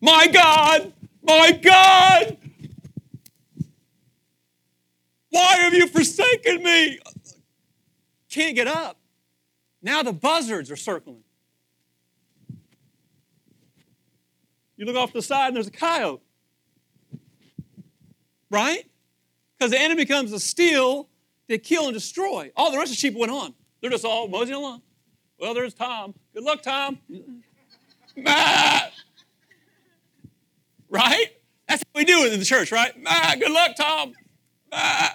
My 0.00 0.28
God, 0.28 0.92
my 1.22 1.52
God, 1.52 2.36
why 5.30 5.56
have 5.56 5.74
you 5.74 5.86
forsaken 5.88 6.62
me? 6.62 6.98
Can't 8.30 8.54
get 8.54 8.68
up. 8.68 8.98
Now 9.82 10.02
the 10.02 10.12
buzzards 10.12 10.70
are 10.70 10.76
circling. 10.76 11.22
You 14.76 14.86
look 14.86 14.96
off 14.96 15.12
the 15.12 15.22
side 15.22 15.48
and 15.48 15.56
there's 15.56 15.66
a 15.66 15.72
coyote. 15.72 16.22
Right? 18.50 18.88
Because 19.58 19.72
the 19.72 19.80
enemy 19.80 20.06
comes 20.06 20.30
to 20.30 20.38
steal, 20.38 21.08
to 21.48 21.58
kill, 21.58 21.86
and 21.86 21.94
destroy. 21.94 22.52
All 22.56 22.70
the 22.70 22.78
rest 22.78 22.92
of 22.92 22.96
the 22.96 23.00
sheep 23.00 23.14
went 23.14 23.32
on. 23.32 23.54
They're 23.80 23.90
just 23.90 24.04
all 24.04 24.28
moseying 24.28 24.54
along. 24.54 24.82
Well, 25.38 25.52
there's 25.52 25.74
Tom. 25.74 26.14
Good 26.32 26.44
luck, 26.44 26.62
Tom. 26.62 26.98
Ah! 28.26 28.90
Right? 30.88 31.28
That's 31.68 31.82
how 31.82 31.98
we 31.98 32.04
do 32.04 32.24
it 32.24 32.32
in 32.32 32.38
the 32.38 32.44
church, 32.44 32.72
right? 32.72 32.92
Ah, 33.06 33.34
good 33.38 33.50
luck, 33.50 33.76
Tom. 33.76 34.12
Ah. 34.72 35.14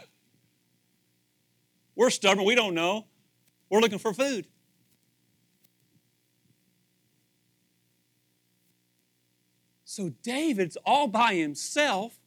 We're 1.96 2.10
stubborn. 2.10 2.46
We 2.46 2.56
don't 2.56 2.74
know. 2.74 3.06
We're 3.70 3.82
looking 3.82 4.00
for 4.00 4.14
food. 4.14 4.48
So 9.86 10.10
David's 10.24 10.76
all 10.86 11.08
by 11.08 11.36
himself. 11.36 12.18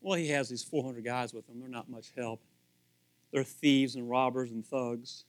Well, 0.00 0.18
he 0.18 0.28
has 0.28 0.48
these 0.48 0.62
400 0.62 1.04
guys 1.04 1.34
with 1.34 1.48
him. 1.48 1.60
They're 1.60 1.68
not 1.68 1.90
much 1.90 2.12
help. 2.16 2.40
They're 3.32 3.44
thieves 3.44 3.96
and 3.96 4.08
robbers 4.08 4.50
and 4.50 4.64
thugs. 4.64 5.24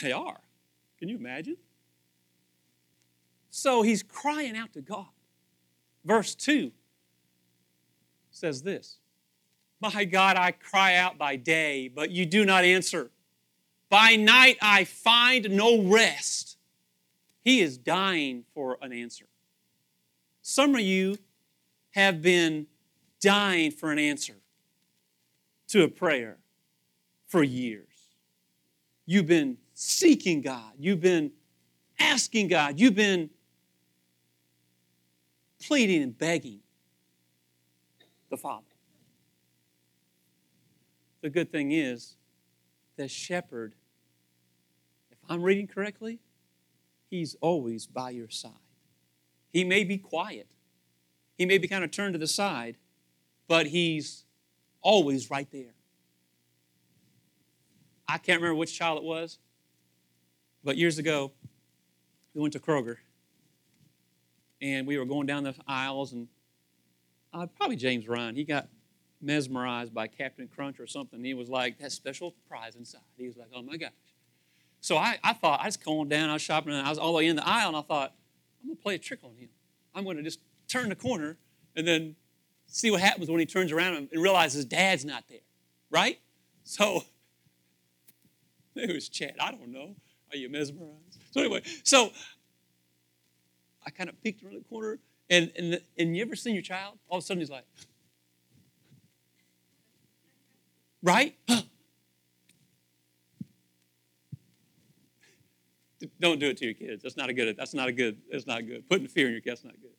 They 0.00 0.12
are. 0.12 0.40
Can 0.98 1.08
you 1.08 1.16
imagine? 1.16 1.56
So 3.50 3.82
he's 3.82 4.02
crying 4.02 4.56
out 4.56 4.72
to 4.74 4.80
God. 4.80 5.06
Verse 6.04 6.34
2 6.34 6.72
says 8.30 8.62
this 8.62 8.98
My 9.80 10.04
God, 10.04 10.36
I 10.36 10.52
cry 10.52 10.96
out 10.96 11.18
by 11.18 11.36
day, 11.36 11.88
but 11.88 12.10
you 12.10 12.26
do 12.26 12.44
not 12.44 12.64
answer. 12.64 13.10
By 13.90 14.16
night 14.16 14.58
I 14.60 14.84
find 14.84 15.50
no 15.50 15.82
rest. 15.82 16.56
He 17.42 17.60
is 17.60 17.78
dying 17.78 18.44
for 18.52 18.76
an 18.82 18.92
answer. 18.92 19.24
Some 20.42 20.74
of 20.74 20.80
you 20.80 21.18
have 21.90 22.20
been 22.20 22.66
dying 23.20 23.70
for 23.70 23.90
an 23.90 23.98
answer 23.98 24.36
to 25.68 25.82
a 25.82 25.88
prayer 25.88 26.38
for 27.26 27.42
years. 27.42 27.86
You've 29.06 29.26
been 29.26 29.56
seeking 29.74 30.42
God, 30.42 30.72
you've 30.78 31.00
been 31.00 31.32
asking 31.98 32.48
God, 32.48 32.78
you've 32.78 32.94
been 32.94 33.30
pleading 35.64 36.02
and 36.02 36.16
begging 36.16 36.60
the 38.30 38.36
Father. 38.36 38.64
The 41.20 41.30
good 41.30 41.50
thing 41.50 41.72
is, 41.72 42.16
the 42.96 43.08
shepherd, 43.08 43.74
if 45.10 45.18
I'm 45.28 45.42
reading 45.42 45.66
correctly, 45.66 46.20
He's 47.10 47.36
always 47.40 47.86
by 47.86 48.10
your 48.10 48.28
side. 48.28 48.52
He 49.50 49.64
may 49.64 49.82
be 49.82 49.98
quiet, 49.98 50.46
he 51.36 51.46
may 51.46 51.58
be 51.58 51.68
kind 51.68 51.84
of 51.84 51.90
turned 51.90 52.14
to 52.14 52.18
the 52.18 52.26
side, 52.26 52.76
but 53.46 53.66
He's 53.66 54.24
always 54.82 55.30
right 55.30 55.50
there. 55.50 55.74
I 58.06 58.18
can't 58.18 58.40
remember 58.40 58.56
which 58.56 58.76
child 58.76 58.98
it 58.98 59.04
was, 59.04 59.38
but 60.64 60.76
years 60.76 60.98
ago, 60.98 61.32
we 62.34 62.40
went 62.40 62.52
to 62.52 62.60
Kroger 62.60 62.98
and 64.60 64.86
we 64.86 64.98
were 64.98 65.04
going 65.04 65.26
down 65.26 65.44
the 65.44 65.54
aisles, 65.66 66.12
and 66.12 66.28
uh, 67.32 67.46
probably 67.46 67.76
James 67.76 68.08
Ryan, 68.08 68.34
he 68.34 68.44
got 68.44 68.68
mesmerized 69.20 69.92
by 69.92 70.06
Captain 70.06 70.48
Crunch 70.48 70.80
or 70.80 70.86
something. 70.86 71.22
He 71.22 71.34
was 71.34 71.48
like, 71.48 71.78
that 71.78 71.92
special 71.92 72.34
prize 72.48 72.76
inside. 72.76 73.00
He 73.16 73.26
was 73.26 73.36
like, 73.36 73.48
oh 73.54 73.62
my 73.62 73.76
gosh. 73.76 73.90
So 74.80 74.96
I, 74.96 75.18
I 75.24 75.32
thought, 75.32 75.60
I 75.60 75.66
was 75.66 75.76
going 75.76 76.08
down, 76.08 76.30
I 76.30 76.34
was 76.34 76.42
shopping, 76.42 76.72
and 76.72 76.86
I 76.86 76.90
was 76.90 76.98
all 76.98 77.12
the 77.12 77.18
way 77.18 77.26
in 77.26 77.36
the 77.36 77.46
aisle, 77.46 77.68
and 77.68 77.76
I 77.76 77.82
thought, 77.82 78.14
I'm 78.60 78.68
going 78.68 78.76
to 78.76 78.82
play 78.82 78.94
a 78.94 78.98
trick 78.98 79.20
on 79.24 79.34
him. 79.34 79.48
I'm 79.94 80.04
going 80.04 80.16
to 80.16 80.22
just 80.22 80.40
turn 80.68 80.88
the 80.88 80.94
corner 80.94 81.36
and 81.74 81.86
then 81.86 82.16
see 82.66 82.90
what 82.90 83.00
happens 83.00 83.28
when 83.28 83.40
he 83.40 83.46
turns 83.46 83.72
around 83.72 83.94
and, 83.94 84.08
and 84.12 84.22
realizes 84.22 84.64
dad's 84.64 85.04
not 85.04 85.24
there, 85.28 85.40
right? 85.90 86.20
So, 86.64 87.04
it 88.76 88.94
was 88.94 89.08
Chad. 89.08 89.34
I 89.40 89.50
don't 89.50 89.68
know. 89.68 89.96
Are 90.30 90.36
you 90.36 90.48
mesmerized? 90.48 91.18
So, 91.30 91.40
anyway, 91.40 91.62
so 91.82 92.12
I 93.88 93.90
kind 93.90 94.10
of 94.10 94.22
peeked 94.22 94.44
around 94.44 94.56
the 94.56 94.64
corner, 94.68 94.98
and, 95.30 95.50
and, 95.56 95.80
and 95.98 96.14
you 96.14 96.20
ever 96.20 96.36
seen 96.36 96.52
your 96.52 96.62
child? 96.62 96.98
All 97.08 97.16
of 97.16 97.24
a 97.24 97.26
sudden, 97.26 97.40
he's 97.40 97.48
like, 97.48 97.64
right? 101.02 101.34
Don't 106.20 106.38
do 106.38 106.50
it 106.50 106.58
to 106.58 106.66
your 106.66 106.74
kids. 106.74 107.02
That's 107.02 107.16
not 107.16 107.30
a 107.30 107.32
good. 107.32 107.56
That's 107.56 107.72
not 107.72 107.88
a 107.88 107.92
good. 107.92 108.18
That's 108.30 108.46
not 108.46 108.66
good. 108.66 108.86
Putting 108.90 109.08
fear 109.08 109.28
in 109.28 109.32
your 109.32 109.40
kids. 109.40 109.62
That's 109.62 109.72
not 109.72 109.80
good. 109.80 109.94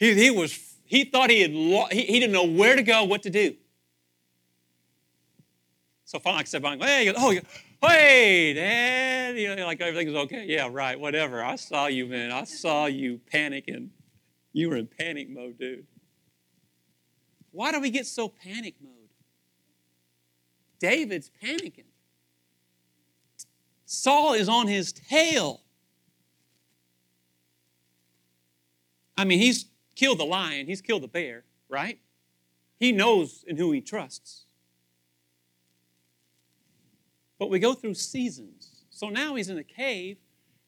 He, 0.00 0.14
he 0.14 0.32
was. 0.32 0.58
He 0.84 1.04
thought 1.04 1.30
he 1.30 1.40
had. 1.40 1.52
He, 1.52 2.02
he 2.02 2.18
didn't 2.18 2.32
know 2.32 2.48
where 2.48 2.74
to 2.74 2.82
go, 2.82 3.04
what 3.04 3.22
to 3.22 3.30
do. 3.30 3.54
So 6.04 6.18
finally, 6.18 6.40
I 6.40 6.44
said, 6.46 6.64
"Hey, 6.64 7.14
oh, 7.16 7.38
hey, 7.88 8.54
Dad, 8.54 9.38
you 9.38 9.54
know, 9.54 9.66
like 9.66 9.80
everything's 9.80 10.16
okay. 10.16 10.44
Yeah, 10.46 10.68
right. 10.70 10.98
Whatever. 10.98 11.42
I 11.42 11.56
saw 11.56 11.86
you, 11.86 12.06
man. 12.06 12.30
I 12.30 12.44
saw 12.44 12.86
you 12.86 13.20
panicking. 13.32 13.88
You 14.52 14.70
were 14.70 14.76
in 14.76 14.86
panic 14.86 15.30
mode, 15.30 15.58
dude. 15.58 15.86
Why 17.50 17.72
do 17.72 17.80
we 17.80 17.90
get 17.90 18.06
so 18.06 18.28
panic 18.28 18.74
mode? 18.82 18.92
David's 20.78 21.30
panicking. 21.42 21.84
Saul 23.84 24.32
is 24.32 24.48
on 24.48 24.68
his 24.68 24.92
tail. 24.92 25.60
I 29.16 29.24
mean, 29.24 29.38
he's 29.38 29.66
killed 29.94 30.18
the 30.18 30.24
lion, 30.24 30.66
he's 30.66 30.80
killed 30.80 31.02
the 31.02 31.08
bear, 31.08 31.44
right? 31.68 31.98
He 32.78 32.90
knows 32.90 33.44
in 33.46 33.56
who 33.58 33.70
he 33.70 33.80
trusts. 33.80 34.46
But 37.42 37.50
we 37.50 37.58
go 37.58 37.74
through 37.74 37.94
seasons. 37.94 38.84
So 38.90 39.08
now 39.08 39.34
he's 39.34 39.48
in 39.48 39.58
a 39.58 39.64
cave 39.64 40.16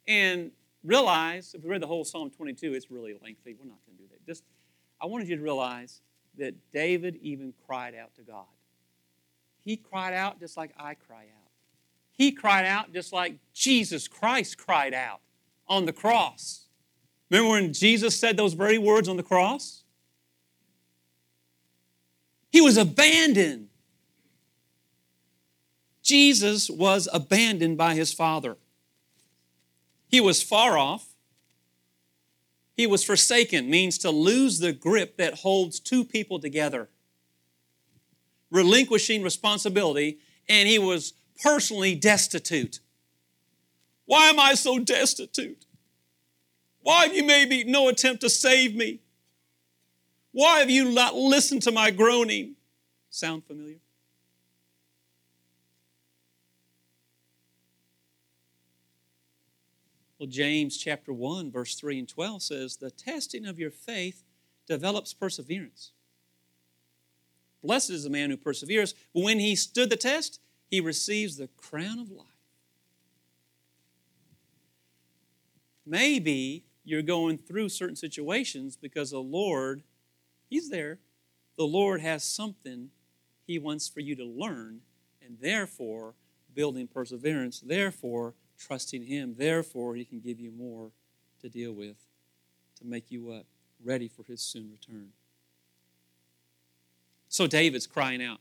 and 0.08 0.50
realize, 0.82 1.54
if 1.54 1.62
we 1.62 1.70
read 1.70 1.80
the 1.80 1.86
whole 1.86 2.04
Psalm 2.04 2.30
22, 2.30 2.74
it's 2.74 2.90
really 2.90 3.12
lengthy. 3.22 3.54
We're 3.54 3.68
not 3.68 3.78
going 3.86 3.96
to 3.96 4.02
do 4.02 4.08
that. 4.10 4.26
Just, 4.26 4.42
I 5.00 5.06
wanted 5.06 5.28
you 5.28 5.36
to 5.36 5.42
realize 5.42 6.00
that 6.36 6.56
David 6.72 7.16
even 7.22 7.54
cried 7.64 7.94
out 7.94 8.12
to 8.16 8.22
God. 8.22 8.46
He 9.64 9.76
cried 9.76 10.14
out 10.14 10.40
just 10.40 10.56
like 10.56 10.72
I 10.76 10.94
cry 10.94 11.26
out. 11.26 11.52
He 12.10 12.32
cried 12.32 12.66
out 12.66 12.92
just 12.92 13.12
like 13.12 13.36
Jesus 13.52 14.08
Christ 14.08 14.58
cried 14.58 14.94
out 14.94 15.20
on 15.68 15.84
the 15.84 15.92
cross. 15.92 16.66
Remember 17.30 17.50
when 17.50 17.72
Jesus 17.72 18.18
said 18.18 18.36
those 18.36 18.54
very 18.54 18.78
words 18.78 19.06
on 19.06 19.16
the 19.16 19.22
cross? 19.22 19.84
He 22.50 22.60
was 22.60 22.76
abandoned. 22.76 23.68
Jesus 26.04 26.68
was 26.68 27.08
abandoned 27.12 27.78
by 27.78 27.94
his 27.94 28.12
Father. 28.12 28.56
He 30.06 30.20
was 30.20 30.42
far 30.42 30.78
off. 30.78 31.08
He 32.76 32.86
was 32.86 33.02
forsaken, 33.02 33.70
means 33.70 33.98
to 33.98 34.10
lose 34.10 34.58
the 34.58 34.72
grip 34.72 35.16
that 35.16 35.34
holds 35.34 35.80
two 35.80 36.04
people 36.04 36.38
together, 36.38 36.88
relinquishing 38.50 39.22
responsibility, 39.22 40.18
and 40.48 40.68
he 40.68 40.78
was 40.78 41.14
personally 41.42 41.94
destitute. 41.94 42.80
Why 44.06 44.28
am 44.28 44.38
I 44.38 44.54
so 44.54 44.78
destitute? 44.78 45.64
Why 46.82 47.06
have 47.06 47.14
you 47.14 47.24
made 47.24 47.66
no 47.66 47.88
attempt 47.88 48.20
to 48.20 48.28
save 48.28 48.74
me? 48.74 49.00
Why 50.32 50.58
have 50.58 50.68
you 50.68 50.90
not 50.90 51.14
listened 51.14 51.62
to 51.62 51.72
my 51.72 51.90
groaning? 51.90 52.56
Sound 53.08 53.44
familiar? 53.44 53.78
James 60.26 60.76
chapter 60.76 61.12
1, 61.12 61.50
verse 61.50 61.74
3 61.74 62.00
and 62.00 62.08
12 62.08 62.42
says, 62.42 62.76
The 62.76 62.90
testing 62.90 63.46
of 63.46 63.58
your 63.58 63.70
faith 63.70 64.22
develops 64.66 65.12
perseverance. 65.12 65.92
Blessed 67.62 67.90
is 67.90 68.04
the 68.04 68.10
man 68.10 68.30
who 68.30 68.36
perseveres, 68.36 68.94
when 69.12 69.38
he 69.38 69.56
stood 69.56 69.90
the 69.90 69.96
test, 69.96 70.40
he 70.70 70.80
receives 70.80 71.36
the 71.36 71.48
crown 71.56 71.98
of 71.98 72.10
life. 72.10 72.26
maybe 75.86 76.64
you're 76.84 77.02
going 77.02 77.38
through 77.38 77.68
certain 77.68 77.96
situations 77.96 78.76
because 78.76 79.10
the 79.10 79.18
Lord, 79.18 79.82
He's 80.48 80.70
there. 80.70 80.98
The 81.56 81.64
Lord 81.64 82.00
has 82.00 82.24
something 82.24 82.90
He 83.46 83.58
wants 83.58 83.88
for 83.88 84.00
you 84.00 84.14
to 84.16 84.24
learn, 84.24 84.80
and 85.22 85.38
therefore, 85.40 86.14
building 86.54 86.86
perseverance, 86.86 87.60
therefore, 87.60 88.34
trusting 88.58 89.04
Him, 89.04 89.34
therefore, 89.36 89.94
He 89.94 90.04
can 90.04 90.20
give 90.20 90.40
you 90.40 90.50
more 90.50 90.90
to 91.40 91.48
deal 91.48 91.72
with 91.72 91.96
to 92.78 92.86
make 92.86 93.10
you 93.10 93.30
up, 93.30 93.46
ready 93.82 94.08
for 94.08 94.24
His 94.24 94.40
soon 94.40 94.70
return. 94.70 95.10
So 97.28 97.46
David's 97.46 97.86
crying 97.86 98.22
out. 98.22 98.38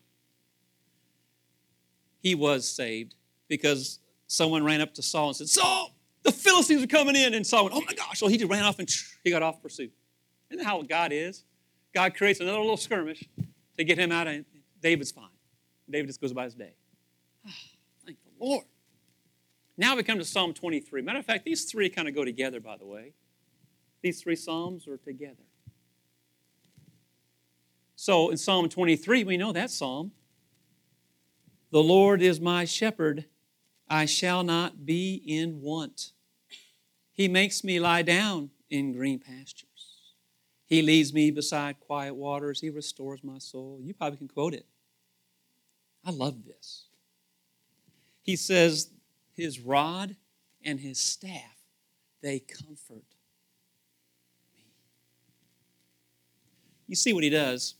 He 2.22 2.36
was 2.36 2.68
saved 2.68 3.16
because 3.48 4.00
someone 4.28 4.64
ran 4.64 4.82
up 4.82 4.94
to 4.94 5.02
Saul 5.02 5.30
and 5.30 5.36
said, 5.36 5.50
Saul, 5.50 5.94
the 6.24 6.32
Philistines 6.32 6.84
are 6.84 6.88
coming 6.88 7.16
in. 7.16 7.34
And 7.34 7.46
Saul 7.46 7.66
went, 7.66 7.76
Oh 7.76 7.82
my 7.82 7.94
gosh. 7.94 8.20
So 8.20 8.28
he 8.28 8.38
just 8.38 8.52
ran 8.52 8.64
off 8.64 8.80
and 8.80 8.90
he 9.24 9.30
got 9.30 9.44
off 9.44 9.62
pursuit. 9.62 9.92
Isn't 10.50 10.60
that 10.60 10.68
how 10.68 10.82
God 10.84 11.12
is? 11.12 11.44
God 11.94 12.16
creates 12.16 12.40
another 12.40 12.60
little 12.60 12.78
skirmish 12.78 13.28
to 13.78 13.84
get 13.84 13.98
him 13.98 14.12
out 14.12 14.28
of 14.28 14.46
David's 14.82 15.12
fine. 15.12 15.26
David 15.90 16.08
just 16.08 16.22
goes 16.22 16.32
about 16.32 16.46
his 16.46 16.56
day. 16.56 16.74
Oh, 17.46 17.52
thank 18.06 18.18
the 18.24 18.46
Lord. 18.46 18.66
Now 19.78 19.96
we 19.96 20.04
come 20.04 20.20
to 20.20 20.26
Psalm 20.26 20.54
23. 20.54 21.02
Matter 21.02 21.20
of 21.20 21.26
fact, 21.26 21.46
these 21.46 21.66
three 21.66 21.90
kind 21.90 22.08
of 22.08 22.14
go 22.14 22.24
together, 22.24 22.60
by 22.60 22.78
the 22.78 22.86
way. 22.86 23.14
These 24.02 24.22
three 24.22 24.36
Psalms 24.36 24.88
are 24.88 24.98
together. 24.98 25.44
So 27.96 28.30
in 28.30 28.38
Psalm 28.38 28.70
23, 28.70 29.24
we 29.24 29.38
know 29.38 29.52
that 29.52 29.72
Psalm. 29.72 30.12
The 31.72 31.82
Lord 31.82 32.22
is 32.22 32.40
my 32.40 32.66
shepherd, 32.66 33.26
I 33.90 34.06
shall 34.06 34.44
not 34.44 34.86
be 34.86 35.16
in 35.26 35.62
want. 35.62 36.12
He 37.12 37.28
makes 37.28 37.64
me 37.64 37.80
lie 37.80 38.02
down 38.02 38.52
in 38.70 38.92
green 38.92 39.20
pastures. 39.20 39.70
He 40.66 40.82
leads 40.82 41.14
me 41.14 41.32
beside 41.32 41.80
quiet 41.80 42.16
waters. 42.16 42.60
He 42.60 42.70
restores 42.70 43.24
my 43.24 43.38
soul. 43.38 43.80
You 43.82 43.94
probably 43.94 44.18
can 44.18 44.28
quote 44.28 44.54
it. 44.54 44.66
I 46.06 46.12
love 46.12 46.46
this. 46.46 46.86
He 48.22 48.36
says, 48.36 48.90
His 49.34 49.60
rod 49.60 50.16
and 50.64 50.80
His 50.80 51.00
staff, 51.00 51.58
they 52.22 52.40
comfort 52.40 53.04
me. 54.56 54.66
You 56.88 56.96
see 56.96 57.14
what 57.14 57.24
He 57.24 57.30
does? 57.30 57.76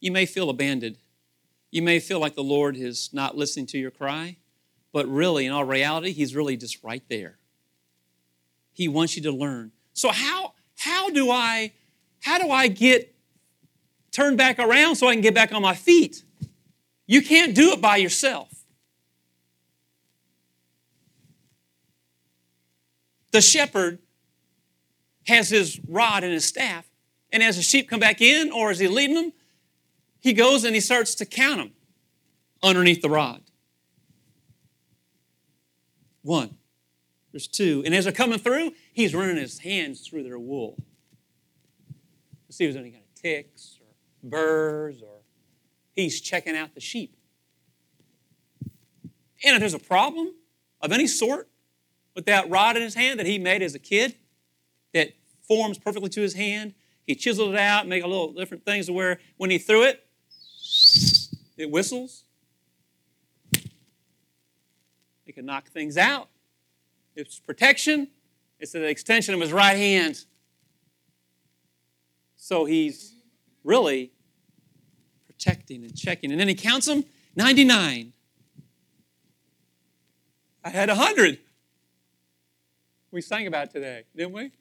You 0.00 0.12
may 0.12 0.26
feel 0.26 0.50
abandoned. 0.50 0.98
You 1.70 1.82
may 1.82 1.98
feel 1.98 2.20
like 2.20 2.34
the 2.34 2.42
Lord 2.42 2.76
is 2.76 3.10
not 3.12 3.36
listening 3.36 3.66
to 3.66 3.78
your 3.78 3.90
cry, 3.90 4.36
but 4.92 5.08
really, 5.08 5.46
in 5.46 5.52
all 5.52 5.64
reality, 5.64 6.12
He's 6.12 6.34
really 6.34 6.56
just 6.56 6.82
right 6.82 7.02
there. 7.08 7.38
He 8.72 8.88
wants 8.88 9.16
you 9.16 9.22
to 9.22 9.32
learn. 9.32 9.72
So 9.94 10.10
how 10.10 10.52
how 10.76 11.10
do 11.10 11.30
I 11.30 11.72
how 12.20 12.38
do 12.38 12.50
I 12.50 12.68
get 12.68 13.14
turned 14.12 14.36
back 14.36 14.58
around 14.58 14.96
so 14.96 15.08
I 15.08 15.14
can 15.14 15.22
get 15.22 15.34
back 15.34 15.52
on 15.52 15.62
my 15.62 15.74
feet? 15.74 16.22
You 17.06 17.22
can't 17.22 17.54
do 17.54 17.72
it 17.72 17.80
by 17.80 17.96
yourself. 17.96 18.55
The 23.36 23.42
shepherd 23.42 23.98
has 25.26 25.50
his 25.50 25.78
rod 25.86 26.24
and 26.24 26.32
his 26.32 26.46
staff, 26.46 26.88
and 27.30 27.42
as 27.42 27.56
the 27.56 27.62
sheep 27.62 27.86
come 27.86 28.00
back 28.00 28.22
in, 28.22 28.50
or 28.50 28.70
as 28.70 28.78
he 28.78 28.88
leading 28.88 29.14
them, 29.14 29.32
he 30.18 30.32
goes 30.32 30.64
and 30.64 30.74
he 30.74 30.80
starts 30.80 31.14
to 31.16 31.26
count 31.26 31.58
them 31.58 31.72
underneath 32.62 33.02
the 33.02 33.10
rod. 33.10 33.42
One. 36.22 36.56
There's 37.30 37.46
two. 37.46 37.82
And 37.84 37.94
as 37.94 38.04
they're 38.04 38.12
coming 38.14 38.38
through, 38.38 38.72
he's 38.94 39.14
running 39.14 39.36
his 39.36 39.58
hands 39.58 40.00
through 40.08 40.22
their 40.22 40.38
wool. 40.38 40.82
To 42.46 42.52
see 42.54 42.64
if 42.64 42.72
there's 42.72 42.80
any 42.82 42.90
kind 42.90 43.04
of 43.04 43.22
ticks 43.22 43.78
or 43.82 44.30
burrs 44.30 45.02
or 45.02 45.18
he's 45.92 46.22
checking 46.22 46.56
out 46.56 46.72
the 46.74 46.80
sheep. 46.80 47.14
And 49.44 49.52
if 49.54 49.60
there's 49.60 49.74
a 49.74 49.78
problem 49.78 50.32
of 50.80 50.90
any 50.90 51.06
sort 51.06 51.50
with 52.16 52.24
that 52.24 52.48
rod 52.50 52.76
in 52.76 52.82
his 52.82 52.94
hand 52.94 53.20
that 53.20 53.26
he 53.26 53.38
made 53.38 53.62
as 53.62 53.74
a 53.74 53.78
kid 53.78 54.16
that 54.94 55.12
forms 55.46 55.78
perfectly 55.78 56.08
to 56.08 56.22
his 56.22 56.34
hand, 56.34 56.74
he 57.06 57.14
chiseled 57.14 57.54
it 57.54 57.60
out, 57.60 57.86
make 57.86 58.02
a 58.02 58.06
little 58.08 58.32
different 58.32 58.64
things 58.64 58.86
to 58.86 58.92
where 58.92 59.20
when 59.36 59.50
he 59.50 59.58
threw 59.58 59.84
it, 59.84 60.04
it 61.56 61.70
whistles. 61.70 62.24
It 65.26 65.34
can 65.34 65.44
knock 65.44 65.68
things 65.68 65.96
out. 65.96 66.28
It's 67.14 67.38
protection. 67.38 68.08
It's 68.58 68.74
an 68.74 68.84
extension 68.84 69.34
of 69.34 69.40
his 69.40 69.52
right 69.52 69.76
hand. 69.76 70.24
So 72.36 72.64
he's 72.64 73.12
really 73.62 74.12
protecting 75.26 75.84
and 75.84 75.94
checking. 75.94 76.30
And 76.30 76.40
then 76.40 76.48
he 76.48 76.54
counts 76.54 76.86
them 76.86 77.04
99. 77.36 78.14
I 80.64 80.68
had 80.70 80.88
100. 80.88 81.40
We 83.10 83.20
sang 83.20 83.46
about 83.46 83.70
today, 83.70 84.04
didn't 84.14 84.32
we? 84.32 84.52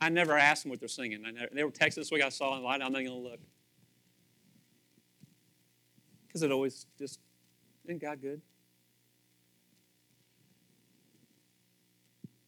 I 0.00 0.08
never 0.08 0.36
asked 0.36 0.64
them 0.64 0.70
what 0.70 0.80
they're 0.80 0.88
singing. 0.88 1.22
Never, 1.22 1.48
they 1.52 1.64
were 1.64 1.70
texting 1.70 1.96
this 1.96 2.10
week. 2.10 2.22
I 2.22 2.28
saw 2.28 2.50
light. 2.58 2.82
I'm 2.82 2.92
not 2.92 3.04
going 3.04 3.06
to 3.06 3.14
look 3.14 3.40
because 6.36 6.42
it 6.42 6.52
always 6.52 6.86
just 6.98 7.18
isn't 7.86 8.02
God 8.02 8.20
good? 8.20 8.42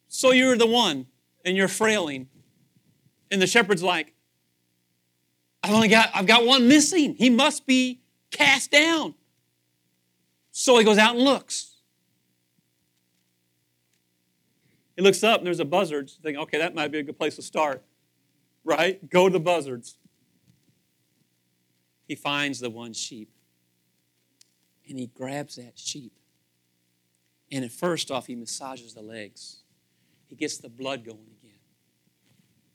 So 0.09 0.33
you're 0.33 0.59
the 0.59 0.67
one, 0.67 1.07
and 1.45 1.57
you're 1.57 1.69
frailing, 1.69 2.29
and 3.31 3.41
the 3.41 3.47
shepherd's 3.47 3.83
like, 3.83 4.13
I've 5.63 5.73
only 5.73 5.89
got 5.89 6.11
I've 6.15 6.27
got 6.27 6.45
one 6.45 6.69
missing. 6.69 7.15
He 7.15 7.31
must 7.31 7.67
be 7.67 8.01
cast 8.31 8.71
down. 8.71 9.15
So 10.53 10.77
he 10.77 10.85
goes 10.85 10.99
out 10.99 11.15
and 11.15 11.25
looks. 11.25 11.68
He 14.99 15.05
looks 15.05 15.23
up 15.23 15.39
and 15.39 15.47
there's 15.47 15.61
a 15.61 15.65
buzzard. 15.65 16.11
Think, 16.11 16.37
okay, 16.39 16.59
that 16.59 16.75
might 16.75 16.91
be 16.91 16.99
a 16.99 17.05
good 17.05 17.17
place 17.17 17.37
to 17.37 17.43
start. 17.43 17.85
Right? 18.65 19.09
Go 19.09 19.29
to 19.29 19.33
the 19.33 19.39
buzzards. 19.39 19.97
He 22.09 22.17
finds 22.17 22.59
the 22.59 22.69
one 22.69 22.93
sheep 22.93 23.31
and 24.89 24.99
he 24.99 25.07
grabs 25.07 25.55
that 25.55 25.75
sheep. 25.79 26.19
And 27.53 27.65
at 27.65 27.71
first 27.71 28.11
off, 28.11 28.27
he 28.27 28.35
massages 28.35 28.93
the 28.93 29.01
legs. 29.01 29.59
He 30.27 30.35
gets 30.35 30.59
the 30.59 30.69
blood 30.69 31.05
going 31.05 31.29
again. 31.41 31.61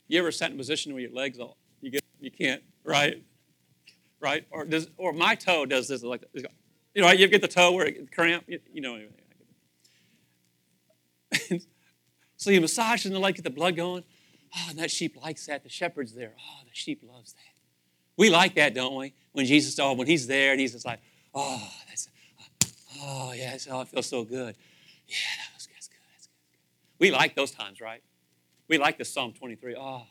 You 0.07 0.19
ever 0.19 0.31
sat 0.31 0.49
in 0.49 0.55
a 0.55 0.57
position 0.57 0.93
where 0.93 1.01
your 1.01 1.11
legs 1.11 1.39
all 1.39 1.57
you 1.81 1.91
get 1.91 2.05
you 2.21 2.31
can't 2.31 2.63
right, 2.85 3.21
right? 4.21 4.45
Or 4.49 4.63
does 4.63 4.87
or 4.95 5.11
my 5.11 5.35
toe 5.35 5.65
does 5.65 5.89
this 5.89 6.03
like 6.03 6.23
you 6.33 7.01
know 7.01 7.11
you 7.11 7.27
get 7.27 7.41
the 7.41 7.49
toe 7.49 7.73
where 7.73 7.87
it 7.87 8.13
cramp 8.13 8.45
you, 8.47 8.59
you 8.71 8.81
know. 8.81 8.97
So 12.43 12.51
you 12.51 12.59
massage 12.59 13.05
and 13.05 13.15
the 13.15 13.19
leg, 13.19 13.35
get 13.35 13.43
the 13.43 13.49
blood 13.49 13.77
going. 13.77 14.03
Oh, 14.55 14.67
and 14.69 14.77
that 14.79 14.91
sheep 14.91 15.15
likes 15.21 15.45
that. 15.47 15.63
The 15.63 15.69
shepherd's 15.69 16.13
there. 16.13 16.33
Oh, 16.37 16.63
the 16.65 16.73
sheep 16.73 17.01
loves 17.07 17.33
that. 17.33 17.39
We 18.17 18.29
like 18.29 18.55
that, 18.55 18.73
don't 18.73 18.95
we? 18.95 19.13
When 19.31 19.45
Jesus, 19.45 19.79
oh, 19.79 19.93
when 19.93 20.07
he's 20.07 20.27
there 20.27 20.51
and 20.51 20.59
he's 20.59 20.73
just 20.73 20.85
like, 20.85 20.99
oh, 21.33 21.71
that's, 21.87 22.09
oh, 23.01 23.31
yes, 23.33 23.67
oh, 23.71 23.81
it 23.81 23.87
feels 23.87 24.07
so 24.07 24.25
good. 24.25 24.55
Yeah, 25.07 25.15
that 25.37 25.55
was, 25.55 25.67
that's 25.73 25.87
good, 25.87 25.97
that's 26.13 26.27
good. 26.27 26.33
We 26.99 27.11
like 27.11 27.33
those 27.35 27.51
times, 27.51 27.79
right? 27.79 28.03
We 28.67 28.77
like 28.77 28.97
the 28.97 29.05
Psalm 29.05 29.31
23. 29.31 29.75
Oh, 29.77 30.03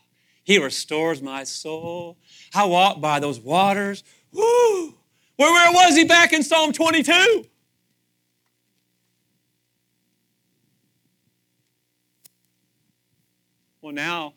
he 0.43 0.57
restores 0.57 1.21
my 1.21 1.43
soul. 1.43 2.17
I 2.53 2.65
walk 2.65 2.99
by 2.99 3.19
those 3.19 3.39
waters. 3.39 4.03
Woo! 4.31 4.95
Where, 5.35 5.51
where 5.51 5.71
was 5.71 5.95
he 5.95 6.03
back 6.03 6.33
in 6.33 6.41
Psalm 6.41 6.73
22? 6.73 7.45
Well, 13.83 13.91
now 13.91 14.35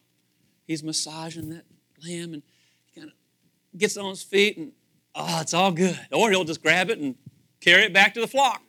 he's 0.66 0.82
massaging 0.82 1.50
that 1.50 1.62
lamb 2.04 2.35
and 2.35 2.42
he 2.85 3.00
kind 3.00 3.12
of 3.12 3.78
gets 3.78 3.96
on 3.96 4.11
his 4.11 4.24
feet 4.24 4.56
and 4.56 4.72
oh, 5.14 5.40
it's 5.40 5.54
all 5.54 5.70
good. 5.70 5.96
Or 6.11 6.30
he'll 6.30 6.42
just 6.42 6.61
grab 6.61 6.90
it 6.90 6.98
and 6.98 7.14
carry 7.61 7.85
it 7.85 7.92
back 7.92 8.14
to 8.14 8.20
the 8.20 8.26
flock. 8.26 8.61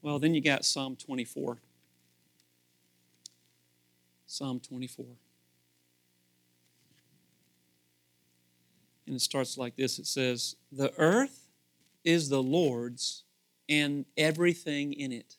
Well, 0.00 0.20
then 0.20 0.32
you 0.32 0.40
got 0.40 0.64
Psalm 0.64 0.94
24. 0.94 1.58
Psalm 4.26 4.60
24. 4.60 5.06
And 9.08 9.16
it 9.16 9.20
starts 9.22 9.58
like 9.58 9.74
this 9.74 9.98
it 9.98 10.06
says, 10.06 10.54
The 10.70 10.92
earth 10.98 11.47
is 12.08 12.28
the 12.28 12.42
Lord's 12.42 13.24
and 13.68 14.06
everything 14.16 14.92
in 14.92 15.12
it 15.12 15.36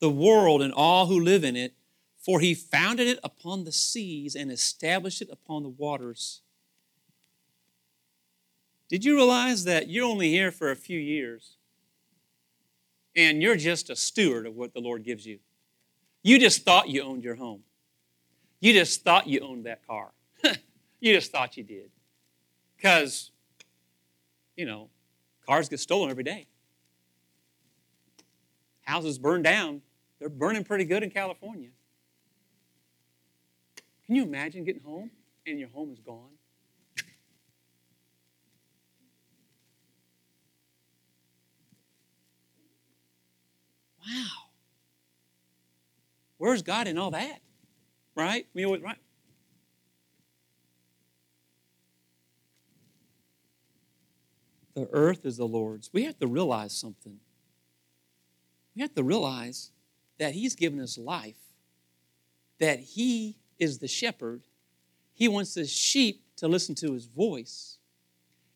the 0.00 0.10
world 0.10 0.62
and 0.62 0.72
all 0.72 1.06
who 1.06 1.20
live 1.20 1.44
in 1.44 1.56
it, 1.56 1.74
for 2.18 2.40
he 2.40 2.54
founded 2.54 3.06
it 3.06 3.20
upon 3.22 3.64
the 3.64 3.72
seas 3.72 4.34
and 4.34 4.50
established 4.50 5.22
it 5.22 5.28
upon 5.30 5.62
the 5.62 5.68
waters. 5.68 6.40
Did 8.88 9.04
you 9.04 9.14
realize 9.14 9.64
that 9.64 9.88
you're 9.88 10.06
only 10.06 10.30
here 10.30 10.50
for 10.50 10.70
a 10.70 10.76
few 10.76 10.98
years 10.98 11.56
and 13.14 13.40
you're 13.40 13.56
just 13.56 13.88
a 13.88 13.96
steward 13.96 14.46
of 14.46 14.56
what 14.56 14.74
the 14.74 14.80
Lord 14.80 15.04
gives 15.04 15.24
you? 15.26 15.38
You 16.22 16.38
just 16.38 16.64
thought 16.64 16.88
you 16.88 17.02
owned 17.02 17.22
your 17.22 17.36
home. 17.36 17.62
You 18.58 18.72
just 18.72 19.04
thought 19.04 19.26
you 19.26 19.40
owned 19.40 19.64
that 19.64 19.86
car. 19.86 20.10
you 21.00 21.14
just 21.14 21.30
thought 21.30 21.56
you 21.56 21.62
did. 21.62 21.90
Because, 22.76 23.30
you 24.56 24.66
know, 24.66 24.90
cars 25.50 25.68
get 25.68 25.80
stolen 25.80 26.10
every 26.10 26.22
day. 26.22 26.46
Houses 28.82 29.18
burn 29.18 29.42
down. 29.42 29.82
They're 30.20 30.28
burning 30.28 30.62
pretty 30.62 30.84
good 30.84 31.02
in 31.02 31.10
California. 31.10 31.70
Can 34.06 34.14
you 34.14 34.22
imagine 34.22 34.62
getting 34.62 34.82
home 34.82 35.10
and 35.44 35.58
your 35.58 35.68
home 35.70 35.92
is 35.92 35.98
gone? 35.98 36.30
Wow. 44.06 44.26
Where's 46.38 46.62
God 46.62 46.86
in 46.86 46.96
all 46.96 47.10
that? 47.10 47.40
Right? 48.14 48.46
We 48.54 48.64
right? 48.64 48.98
The 54.74 54.88
earth 54.92 55.26
is 55.26 55.36
the 55.36 55.46
Lord's. 55.46 55.90
We 55.92 56.04
have 56.04 56.18
to 56.20 56.26
realize 56.26 56.72
something. 56.72 57.18
We 58.74 58.82
have 58.82 58.94
to 58.94 59.02
realize 59.02 59.72
that 60.18 60.34
He's 60.34 60.54
given 60.54 60.80
us 60.80 60.96
life, 60.96 61.38
that 62.58 62.80
He 62.80 63.36
is 63.58 63.78
the 63.78 63.88
shepherd. 63.88 64.42
He 65.12 65.28
wants 65.28 65.54
the 65.54 65.66
sheep 65.66 66.22
to 66.36 66.48
listen 66.48 66.74
to 66.76 66.92
His 66.92 67.06
voice. 67.06 67.78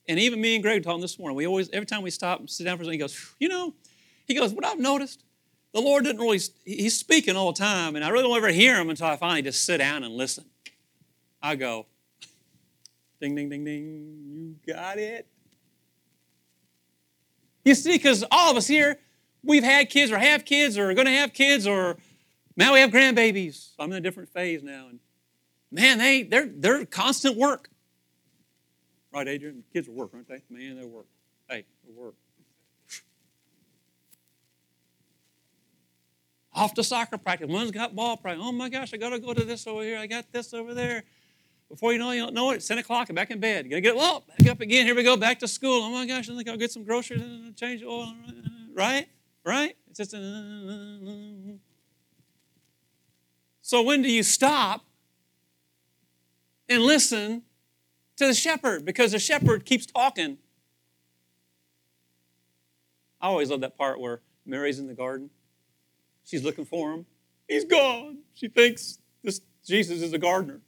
And 0.06 0.20
even 0.20 0.40
me 0.40 0.54
and 0.54 0.62
Greg 0.62 0.82
talking 0.82 1.00
this 1.00 1.18
morning, 1.18 1.36
we 1.36 1.46
always, 1.46 1.70
every 1.70 1.86
time 1.86 2.02
we 2.02 2.10
stop 2.10 2.38
and 2.38 2.48
sit 2.48 2.64
down 2.64 2.76
for 2.76 2.84
second, 2.84 2.92
he 2.92 2.98
goes, 2.98 3.34
you 3.38 3.48
know, 3.48 3.74
he 4.26 4.34
goes, 4.34 4.52
what 4.52 4.64
I've 4.64 4.78
noticed, 4.78 5.24
the 5.72 5.80
Lord 5.80 6.04
didn't 6.04 6.20
really, 6.20 6.40
He's 6.64 6.96
speaking 6.96 7.36
all 7.36 7.52
the 7.52 7.58
time, 7.58 7.96
and 7.96 8.04
I 8.04 8.10
really 8.10 8.24
don't 8.24 8.36
ever 8.36 8.48
hear 8.48 8.76
Him 8.76 8.90
until 8.90 9.06
I 9.06 9.16
finally 9.16 9.42
just 9.42 9.64
sit 9.64 9.78
down 9.78 10.04
and 10.04 10.14
listen. 10.14 10.44
I 11.42 11.56
go, 11.56 11.86
ding, 13.20 13.34
ding, 13.34 13.48
ding, 13.48 13.64
ding, 13.64 14.56
you 14.66 14.72
got 14.72 14.98
it. 14.98 15.26
You 17.64 17.74
see, 17.74 17.92
because 17.92 18.24
all 18.30 18.50
of 18.50 18.56
us 18.56 18.66
here, 18.66 18.98
we've 19.42 19.64
had 19.64 19.88
kids 19.88 20.12
or 20.12 20.18
have 20.18 20.44
kids 20.44 20.76
or 20.76 20.90
are 20.90 20.94
going 20.94 21.06
to 21.06 21.12
have 21.12 21.32
kids 21.32 21.66
or 21.66 21.96
now 22.56 22.74
we 22.74 22.80
have 22.80 22.90
grandbabies. 22.90 23.70
I'm 23.78 23.90
in 23.90 23.98
a 23.98 24.00
different 24.00 24.28
phase 24.28 24.62
now. 24.62 24.88
And 24.88 25.00
man, 25.70 25.98
they, 25.98 26.22
they're, 26.22 26.46
they're 26.46 26.84
constant 26.84 27.36
work. 27.36 27.70
Right, 29.12 29.28
Adrian? 29.28 29.64
Kids 29.72 29.88
are 29.88 29.92
work, 29.92 30.10
aren't 30.12 30.28
they? 30.28 30.42
Man, 30.50 30.76
they're 30.76 30.86
work. 30.86 31.06
Hey, 31.48 31.64
they're 31.84 31.94
work. 31.94 32.14
Off 36.52 36.74
to 36.74 36.84
soccer 36.84 37.18
practice. 37.18 37.48
One's 37.48 37.72
got 37.72 37.96
ball 37.96 38.16
practice. 38.16 38.44
Oh 38.46 38.52
my 38.52 38.68
gosh, 38.68 38.94
I 38.94 38.96
got 38.96 39.10
to 39.10 39.18
go 39.18 39.34
to 39.34 39.44
this 39.44 39.66
over 39.66 39.82
here. 39.82 39.98
I 39.98 40.06
got 40.06 40.30
this 40.30 40.54
over 40.54 40.74
there. 40.74 41.04
Before 41.74 41.92
you 41.92 41.98
know 41.98 42.12
you 42.12 42.30
know 42.30 42.52
it, 42.52 42.54
it's 42.54 42.68
10 42.68 42.78
o'clock 42.78 43.08
and 43.08 43.16
back 43.16 43.32
in 43.32 43.40
bed. 43.40 43.68
Gotta 43.68 43.80
get, 43.80 43.96
well, 43.96 44.22
back 44.38 44.48
up 44.48 44.60
again. 44.60 44.86
Here 44.86 44.94
we 44.94 45.02
go, 45.02 45.16
back 45.16 45.40
to 45.40 45.48
school. 45.48 45.82
Oh 45.82 45.90
my 45.90 46.06
gosh, 46.06 46.30
I 46.30 46.36
think 46.36 46.48
I'll 46.48 46.56
get 46.56 46.70
some 46.70 46.84
groceries 46.84 47.20
and 47.20 47.56
change 47.56 47.82
oil. 47.82 48.14
Right? 48.72 49.08
Right? 49.44 49.76
It's 49.88 49.98
just 49.98 50.14
a, 50.14 51.58
So 53.60 53.82
when 53.82 54.02
do 54.02 54.08
you 54.08 54.22
stop 54.22 54.84
and 56.68 56.80
listen 56.80 57.42
to 58.18 58.26
the 58.28 58.34
shepherd? 58.34 58.84
Because 58.84 59.10
the 59.10 59.18
shepherd 59.18 59.64
keeps 59.64 59.84
talking. 59.84 60.38
I 63.20 63.26
always 63.26 63.50
love 63.50 63.62
that 63.62 63.76
part 63.76 63.98
where 63.98 64.20
Mary's 64.46 64.78
in 64.78 64.86
the 64.86 64.94
garden. 64.94 65.28
She's 66.24 66.44
looking 66.44 66.66
for 66.66 66.92
him. 66.92 67.06
He's 67.48 67.64
gone. 67.64 68.18
She 68.32 68.46
thinks 68.46 69.00
this 69.24 69.40
Jesus 69.66 70.02
is 70.02 70.12
a 70.12 70.18
gardener. 70.18 70.60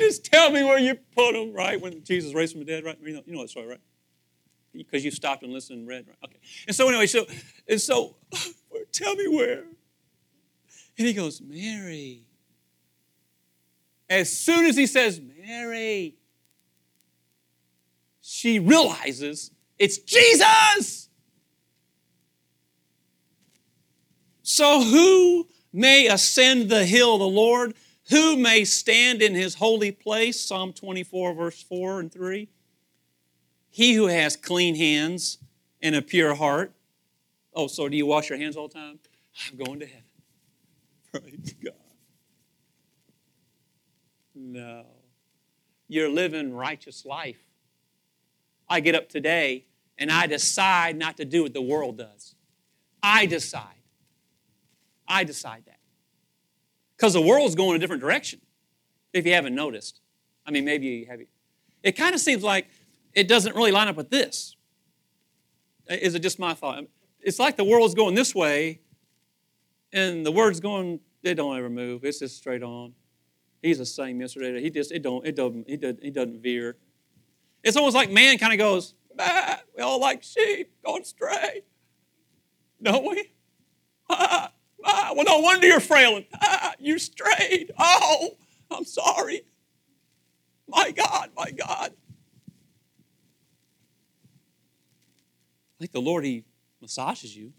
Just 0.00 0.24
tell 0.24 0.50
me 0.50 0.64
where 0.64 0.78
you 0.78 0.94
put 1.14 1.32
them, 1.32 1.52
right? 1.52 1.80
When 1.80 2.02
Jesus 2.02 2.34
raised 2.34 2.52
from 2.52 2.60
the 2.60 2.64
dead, 2.64 2.84
right? 2.84 2.98
You 3.02 3.14
know, 3.14 3.22
you 3.26 3.34
know 3.34 3.42
that 3.42 3.50
story, 3.50 3.68
right? 3.68 3.80
Because 4.74 5.04
you 5.04 5.10
stopped 5.10 5.42
and 5.42 5.52
listened 5.52 5.80
and 5.80 5.88
read, 5.88 6.06
right? 6.08 6.16
Okay. 6.24 6.38
And 6.66 6.74
so 6.74 6.88
anyway, 6.88 7.06
so 7.06 7.26
and 7.68 7.80
so 7.80 8.16
tell 8.92 9.14
me 9.14 9.28
where. 9.28 9.64
And 10.96 11.06
he 11.06 11.12
goes, 11.12 11.40
Mary. 11.40 12.24
As 14.08 14.36
soon 14.36 14.64
as 14.66 14.76
he 14.76 14.86
says, 14.86 15.20
Mary, 15.20 16.16
she 18.20 18.58
realizes 18.58 19.50
it's 19.78 19.98
Jesus. 19.98 21.08
So 24.42 24.82
who 24.82 25.46
may 25.72 26.06
ascend 26.08 26.70
the 26.70 26.84
hill 26.84 27.18
the 27.18 27.24
Lord? 27.24 27.74
Who 28.10 28.36
may 28.36 28.64
stand 28.64 29.22
in 29.22 29.34
his 29.34 29.54
holy 29.54 29.92
place? 29.92 30.40
Psalm 30.40 30.72
24, 30.72 31.34
verse 31.34 31.62
4 31.62 32.00
and 32.00 32.12
3. 32.12 32.48
He 33.70 33.94
who 33.94 34.08
has 34.08 34.34
clean 34.34 34.74
hands 34.74 35.38
and 35.80 35.94
a 35.94 36.02
pure 36.02 36.34
heart. 36.34 36.72
Oh, 37.54 37.68
so 37.68 37.88
do 37.88 37.96
you 37.96 38.06
wash 38.06 38.28
your 38.28 38.38
hands 38.38 38.56
all 38.56 38.66
the 38.66 38.74
time? 38.74 38.98
I'm 39.48 39.64
going 39.64 39.80
to 39.80 39.86
heaven. 39.86 40.02
Praise 41.12 41.54
God. 41.64 41.74
No. 44.34 44.86
You're 45.86 46.08
living 46.08 46.52
righteous 46.52 47.04
life. 47.04 47.40
I 48.68 48.80
get 48.80 48.96
up 48.96 49.08
today 49.08 49.66
and 49.98 50.10
I 50.10 50.26
decide 50.26 50.96
not 50.96 51.16
to 51.18 51.24
do 51.24 51.44
what 51.44 51.52
the 51.52 51.62
world 51.62 51.98
does. 51.98 52.34
I 53.02 53.26
decide. 53.26 53.64
I 55.06 55.22
decide 55.24 55.64
that. 55.66 55.78
Because 57.00 57.14
the 57.14 57.22
world's 57.22 57.54
going 57.54 57.76
a 57.76 57.78
different 57.78 58.02
direction, 58.02 58.42
if 59.14 59.24
you 59.24 59.32
haven't 59.32 59.54
noticed. 59.54 60.02
I 60.44 60.50
mean, 60.50 60.66
maybe 60.66 60.86
you 60.86 61.06
have. 61.06 61.20
It 61.82 61.92
kind 61.92 62.14
of 62.14 62.20
seems 62.20 62.42
like 62.42 62.68
it 63.14 63.26
doesn't 63.26 63.56
really 63.56 63.70
line 63.70 63.88
up 63.88 63.96
with 63.96 64.10
this. 64.10 64.54
Is 65.88 66.14
it 66.14 66.18
just 66.18 66.38
my 66.38 66.52
thought? 66.52 66.84
It's 67.20 67.38
like 67.38 67.56
the 67.56 67.64
world's 67.64 67.94
going 67.94 68.14
this 68.14 68.34
way, 68.34 68.80
and 69.94 70.26
the 70.26 70.30
word's 70.30 70.60
going, 70.60 71.00
it 71.22 71.34
don't 71.34 71.56
ever 71.56 71.70
move. 71.70 72.04
It's 72.04 72.18
just 72.18 72.36
straight 72.36 72.62
on. 72.62 72.92
He's 73.62 73.78
the 73.78 73.86
same 73.86 74.20
yesterday. 74.20 74.60
He 74.60 74.68
just, 74.68 74.92
it 74.92 75.00
don't, 75.02 75.26
it 75.26 75.34
doesn't, 75.36 75.68
he 75.68 75.78
doesn't, 75.78 76.02
he 76.02 76.10
doesn't 76.10 76.42
veer. 76.42 76.76
It's 77.64 77.78
almost 77.78 77.96
like 77.96 78.10
man 78.10 78.36
kind 78.36 78.52
of 78.52 78.58
goes, 78.58 78.94
bah, 79.16 79.56
we 79.74 79.82
all 79.82 80.00
like 80.00 80.22
sheep 80.22 80.70
going 80.84 81.04
stray. 81.04 81.62
Don't 82.82 83.08
we? 83.08 83.32
Ah. 84.12 84.50
Ah, 84.84 85.12
well, 85.14 85.24
no 85.24 85.38
wonder 85.38 85.66
you're 85.66 85.80
frailing. 85.80 86.26
Ah, 86.40 86.74
you 86.78 86.98
strayed. 86.98 87.72
Oh, 87.78 88.36
I'm 88.70 88.84
sorry. 88.84 89.42
My 90.68 90.90
God, 90.90 91.30
my 91.36 91.50
God. 91.50 91.92
Like 95.78 95.92
the 95.92 96.00
Lord, 96.00 96.24
He 96.24 96.44
massages 96.80 97.36
you. 97.36 97.52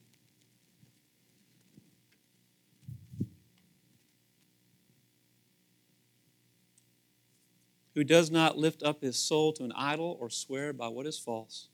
Who 7.95 8.03
does 8.03 8.31
not 8.31 8.57
lift 8.57 8.83
up 8.83 9.01
his 9.01 9.17
soul 9.17 9.51
to 9.53 9.63
an 9.63 9.73
idol 9.75 10.17
or 10.19 10.29
swear 10.29 10.71
by 10.71 10.87
what 10.87 11.05
is 11.05 11.19
false, 11.19 11.67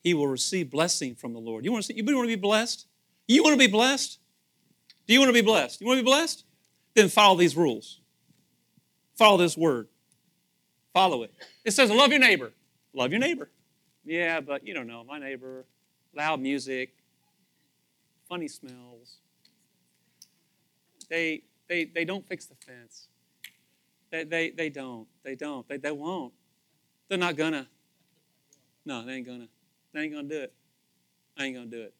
he 0.00 0.14
will 0.14 0.28
receive 0.28 0.70
blessing 0.70 1.16
from 1.16 1.32
the 1.32 1.40
Lord. 1.40 1.64
You 1.64 1.72
want 1.72 1.84
to 1.84 1.92
see, 1.92 1.96
you 1.96 2.04
want 2.04 2.28
to 2.28 2.36
be 2.36 2.40
blessed? 2.40 2.86
You 3.26 3.42
want 3.42 3.54
to 3.54 3.58
be 3.58 3.66
blessed? 3.66 4.20
Do 5.06 5.14
you 5.14 5.20
want 5.20 5.28
to 5.28 5.34
be 5.34 5.42
blessed? 5.42 5.80
You 5.80 5.86
want 5.86 5.98
to 5.98 6.02
be 6.02 6.06
blessed? 6.06 6.44
Then 6.94 7.08
follow 7.08 7.36
these 7.36 7.56
rules. 7.56 8.00
Follow 9.14 9.36
this 9.38 9.56
word. 9.56 9.88
Follow 10.92 11.22
it. 11.22 11.32
It 11.64 11.72
says, 11.72 11.90
love 11.90 12.10
your 12.10 12.20
neighbor. 12.20 12.52
Love 12.92 13.10
your 13.10 13.20
neighbor. 13.20 13.50
Yeah, 14.04 14.40
but 14.40 14.66
you 14.66 14.74
don't 14.74 14.86
know. 14.86 15.04
My 15.04 15.18
neighbor, 15.18 15.64
loud 16.14 16.40
music, 16.40 16.94
funny 18.28 18.48
smells. 18.48 19.18
They, 21.08 21.42
they, 21.68 21.84
they 21.84 22.04
don't 22.04 22.26
fix 22.26 22.46
the 22.46 22.54
fence. 22.54 23.08
They, 24.10 24.24
they, 24.24 24.50
they 24.50 24.70
don't. 24.70 25.06
They 25.22 25.34
don't. 25.34 25.68
They, 25.68 25.76
they 25.76 25.90
won't. 25.90 26.32
They're 27.08 27.18
not 27.18 27.36
gonna. 27.36 27.66
No, 28.84 29.04
they 29.04 29.14
ain't 29.14 29.26
gonna. 29.26 29.48
They 29.92 30.00
ain't 30.02 30.14
gonna 30.14 30.28
do 30.28 30.40
it. 30.42 30.52
I 31.36 31.44
ain't 31.44 31.56
gonna 31.56 31.66
do 31.66 31.82
it. 31.82 31.94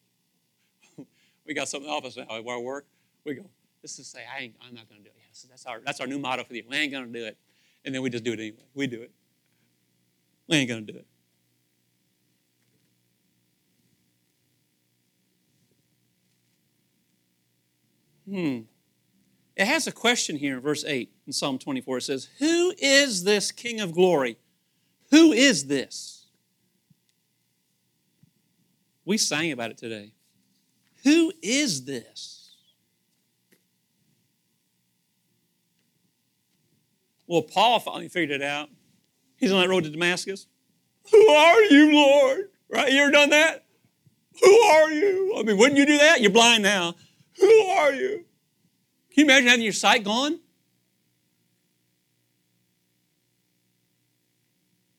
we 1.45 1.53
got 1.53 1.67
something 1.67 1.89
in 1.89 1.91
the 1.91 1.97
office 1.97 2.17
now 2.17 2.41
where 2.41 2.57
I 2.57 2.59
work 2.59 2.85
we 3.27 3.35
go, 3.35 3.43
let's 3.83 3.97
just 3.97 4.11
say, 4.11 4.21
I 4.33 4.43
ain't, 4.43 4.55
I'm 4.65 4.73
not 4.73 4.89
going 4.89 5.03
to 5.03 5.09
do 5.09 5.13
it. 5.13 5.21
Yes, 5.27 5.45
that's, 5.49 5.65
our, 5.65 5.81
that's 5.85 5.99
our 5.99 6.07
new 6.07 6.17
motto 6.17 6.43
for 6.43 6.49
the 6.49 6.55
year. 6.55 6.65
We 6.67 6.77
ain't 6.77 6.91
going 6.91 7.11
to 7.11 7.19
do 7.19 7.25
it. 7.25 7.37
And 7.85 7.93
then 7.93 8.01
we 8.01 8.09
just 8.09 8.23
do 8.23 8.31
it 8.33 8.39
anyway. 8.39 8.63
We 8.73 8.87
do 8.87 9.01
it. 9.01 9.11
We 10.47 10.57
ain't 10.57 10.69
going 10.69 10.85
to 10.87 10.93
do 10.93 10.99
it. 10.99 11.07
Hmm. 18.29 18.59
It 19.55 19.65
has 19.65 19.87
a 19.87 19.91
question 19.91 20.35
here 20.37 20.55
in 20.55 20.61
verse 20.61 20.83
8 20.85 21.11
in 21.25 21.33
Psalm 21.33 21.57
24. 21.59 21.97
It 21.97 22.01
says, 22.01 22.29
Who 22.39 22.73
is 22.77 23.23
this 23.23 23.51
King 23.51 23.79
of 23.79 23.93
glory? 23.93 24.37
Who 25.11 25.31
is 25.31 25.65
this? 25.65 26.27
We 29.05 29.17
sang 29.17 29.51
about 29.51 29.71
it 29.71 29.77
today. 29.77 30.11
Who 31.03 31.31
is 31.41 31.85
this? 31.85 32.46
Well, 37.27 37.41
Paul 37.41 37.79
finally 37.79 38.07
figured 38.07 38.41
it 38.41 38.45
out. 38.45 38.69
He's 39.37 39.51
on 39.51 39.61
that 39.61 39.69
road 39.69 39.83
to 39.83 39.89
Damascus. 39.89 40.47
Who 41.11 41.29
are 41.29 41.61
you, 41.63 41.93
Lord? 41.93 42.49
Right? 42.69 42.91
You 42.91 43.03
ever 43.03 43.11
done 43.11 43.29
that? 43.29 43.65
Who 44.41 44.59
are 44.59 44.91
you? 44.91 45.35
I 45.37 45.43
mean, 45.43 45.57
wouldn't 45.57 45.77
you 45.77 45.85
do 45.85 45.97
that? 45.97 46.21
You're 46.21 46.31
blind 46.31 46.63
now. 46.63 46.95
Who 47.39 47.61
are 47.67 47.93
you? 47.93 48.25
Can 49.11 49.21
you 49.21 49.23
imagine 49.25 49.47
having 49.47 49.63
your 49.63 49.73
sight 49.73 50.03
gone? 50.03 50.39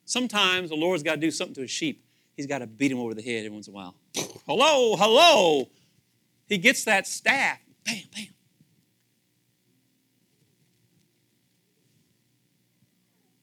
Sometimes 0.05 0.71
the 0.71 0.77
Lord's 0.77 1.03
got 1.03 1.17
to 1.17 1.21
do 1.21 1.31
something 1.31 1.55
to 1.57 1.61
his 1.63 1.71
sheep. 1.71 2.05
He's 2.35 2.47
got 2.47 2.59
to 2.59 2.67
beat 2.67 2.91
him 2.91 2.99
over 2.99 3.15
the 3.15 3.23
head 3.23 3.45
every 3.45 3.51
once 3.51 3.69
in 3.69 3.75
a 3.75 3.77
while. 3.77 3.95
hello, 4.47 4.97
hello. 4.97 5.69
He 6.47 6.57
gets 6.59 6.85
that 6.85 7.07
staff. 7.07 7.59
Bam, 7.85 8.03
bam. 8.15 8.27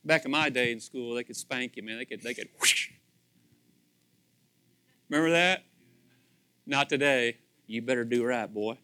Back 0.05 0.25
in 0.25 0.31
my 0.31 0.49
day 0.49 0.71
in 0.71 0.79
school, 0.79 1.15
they 1.15 1.23
could 1.23 1.35
spank 1.35 1.75
you, 1.75 1.83
man. 1.83 1.97
They 1.97 2.05
could, 2.05 2.21
they 2.21 2.33
could. 2.33 2.47
Whoosh. 2.59 2.91
Remember 5.09 5.31
that? 5.31 5.63
Not 6.65 6.89
today. 6.89 7.37
You 7.67 7.81
better 7.81 8.03
do 8.03 8.23
right, 8.23 8.51
boy. 8.51 8.77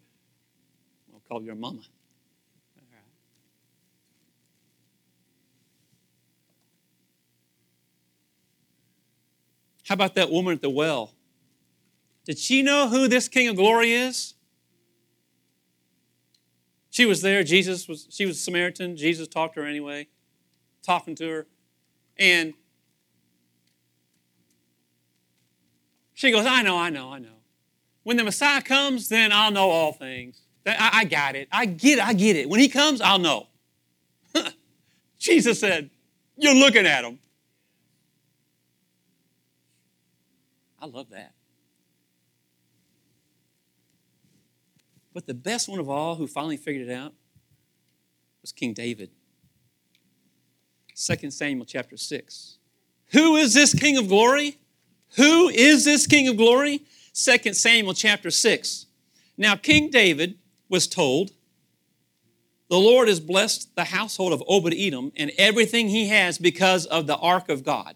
I'll 1.14 1.22
call 1.30 1.44
your 1.44 1.56
mama. 1.56 1.82
How 9.88 9.96
about 9.96 10.16
that 10.16 10.32
woman 10.32 10.54
at 10.54 10.62
the 10.62 10.70
well? 10.70 11.12
Did 12.26 12.40
she 12.40 12.62
know 12.62 12.88
who 12.88 13.10
this 13.10 13.28
King 13.28 13.50
of 13.50 13.58
Glory 13.58 13.92
is? 13.92 14.36
She 16.92 17.06
was 17.06 17.22
there. 17.22 17.44
Jesus 17.44 17.90
was, 17.90 18.08
she 18.10 18.26
was 18.26 18.38
a 18.38 18.40
Samaritan. 18.40 18.96
Jesus 18.96 19.28
talked 19.28 19.56
to 19.56 19.62
her 19.62 19.68
anyway, 19.68 20.08
talking 20.84 21.16
to 21.16 21.30
her. 21.30 21.48
And 22.18 22.54
she 26.14 26.32
goes, 26.32 26.46
I 26.46 26.62
know, 26.62 26.78
I 26.78 26.90
know, 26.90 27.12
I 27.12 27.20
know. 27.20 27.30
When 28.04 28.18
the 28.18 28.24
Messiah 28.24 28.62
comes, 28.62 29.10
then 29.10 29.32
I'll 29.32 29.52
know 29.52 29.70
all 29.70 29.94
things. 29.94 30.42
I, 30.66 30.90
I 30.94 31.06
got 31.06 31.36
it. 31.36 31.48
I 31.52 31.66
get 31.66 32.00
it. 32.00 32.06
I 32.06 32.14
get 32.14 32.36
it. 32.36 32.50
When 32.50 32.60
he 32.60 32.68
comes, 32.68 33.02
I'll 33.02 33.20
know. 33.20 33.48
Jesus 35.20 35.60
said, 35.60 35.90
You're 36.36 36.56
looking 36.56 36.86
at 36.86 37.04
him. 37.04 37.20
I 40.80 40.88
love 40.88 41.10
that. 41.10 41.34
But 45.14 45.28
the 45.28 45.34
best 45.34 45.68
one 45.68 45.80
of 45.80 45.90
all 45.90 46.16
who 46.16 46.26
finally 46.26 46.58
figured 46.58 46.88
it 46.88 46.92
out 46.92 47.14
was 48.42 48.52
King 48.52 48.74
David. 48.74 49.12
2 51.02 51.32
Samuel 51.32 51.66
chapter 51.66 51.98
6. 51.98 52.58
Who 53.12 53.36
is 53.36 53.56
this 53.56 53.74
King 53.74 53.98
of 53.98 54.08
glory? 54.08 54.60
Who 55.16 55.50
is 55.50 55.84
this 55.84 56.06
King 56.06 56.28
of 56.28 56.38
glory? 56.38 56.84
2 57.16 57.54
Samuel 57.54 57.96
chapter 57.96 58.30
6. 58.30 58.86
Now, 59.36 59.56
King 59.56 59.90
David 59.90 60.38
was 60.70 60.88
told, 60.88 61.32
The 62.70 62.78
Lord 62.78 63.08
has 63.08 63.20
blessed 63.20 63.76
the 63.76 63.86
household 63.86 64.32
of 64.32 64.44
Obed 64.48 64.76
Edom 64.78 65.12
and 65.18 65.32
everything 65.40 65.90
he 65.90 66.10
has 66.10 66.38
because 66.38 66.86
of 66.86 67.08
the 67.08 67.18
ark 67.18 67.50
of 67.50 67.64
God. 67.64 67.96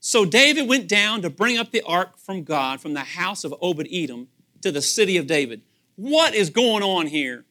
So 0.00 0.26
David 0.26 0.68
went 0.68 0.86
down 0.86 1.22
to 1.22 1.30
bring 1.30 1.56
up 1.56 1.70
the 1.70 1.82
ark 1.82 2.18
from 2.18 2.44
God 2.44 2.82
from 2.82 2.92
the 2.92 3.00
house 3.00 3.42
of 3.42 3.54
Obed 3.62 3.88
Edom 3.90 4.28
to 4.60 4.70
the 4.70 4.82
city 4.82 5.16
of 5.16 5.26
David. 5.26 5.62
What 5.96 6.34
is 6.34 6.50
going 6.50 6.82
on 6.82 7.06
here? 7.06 7.46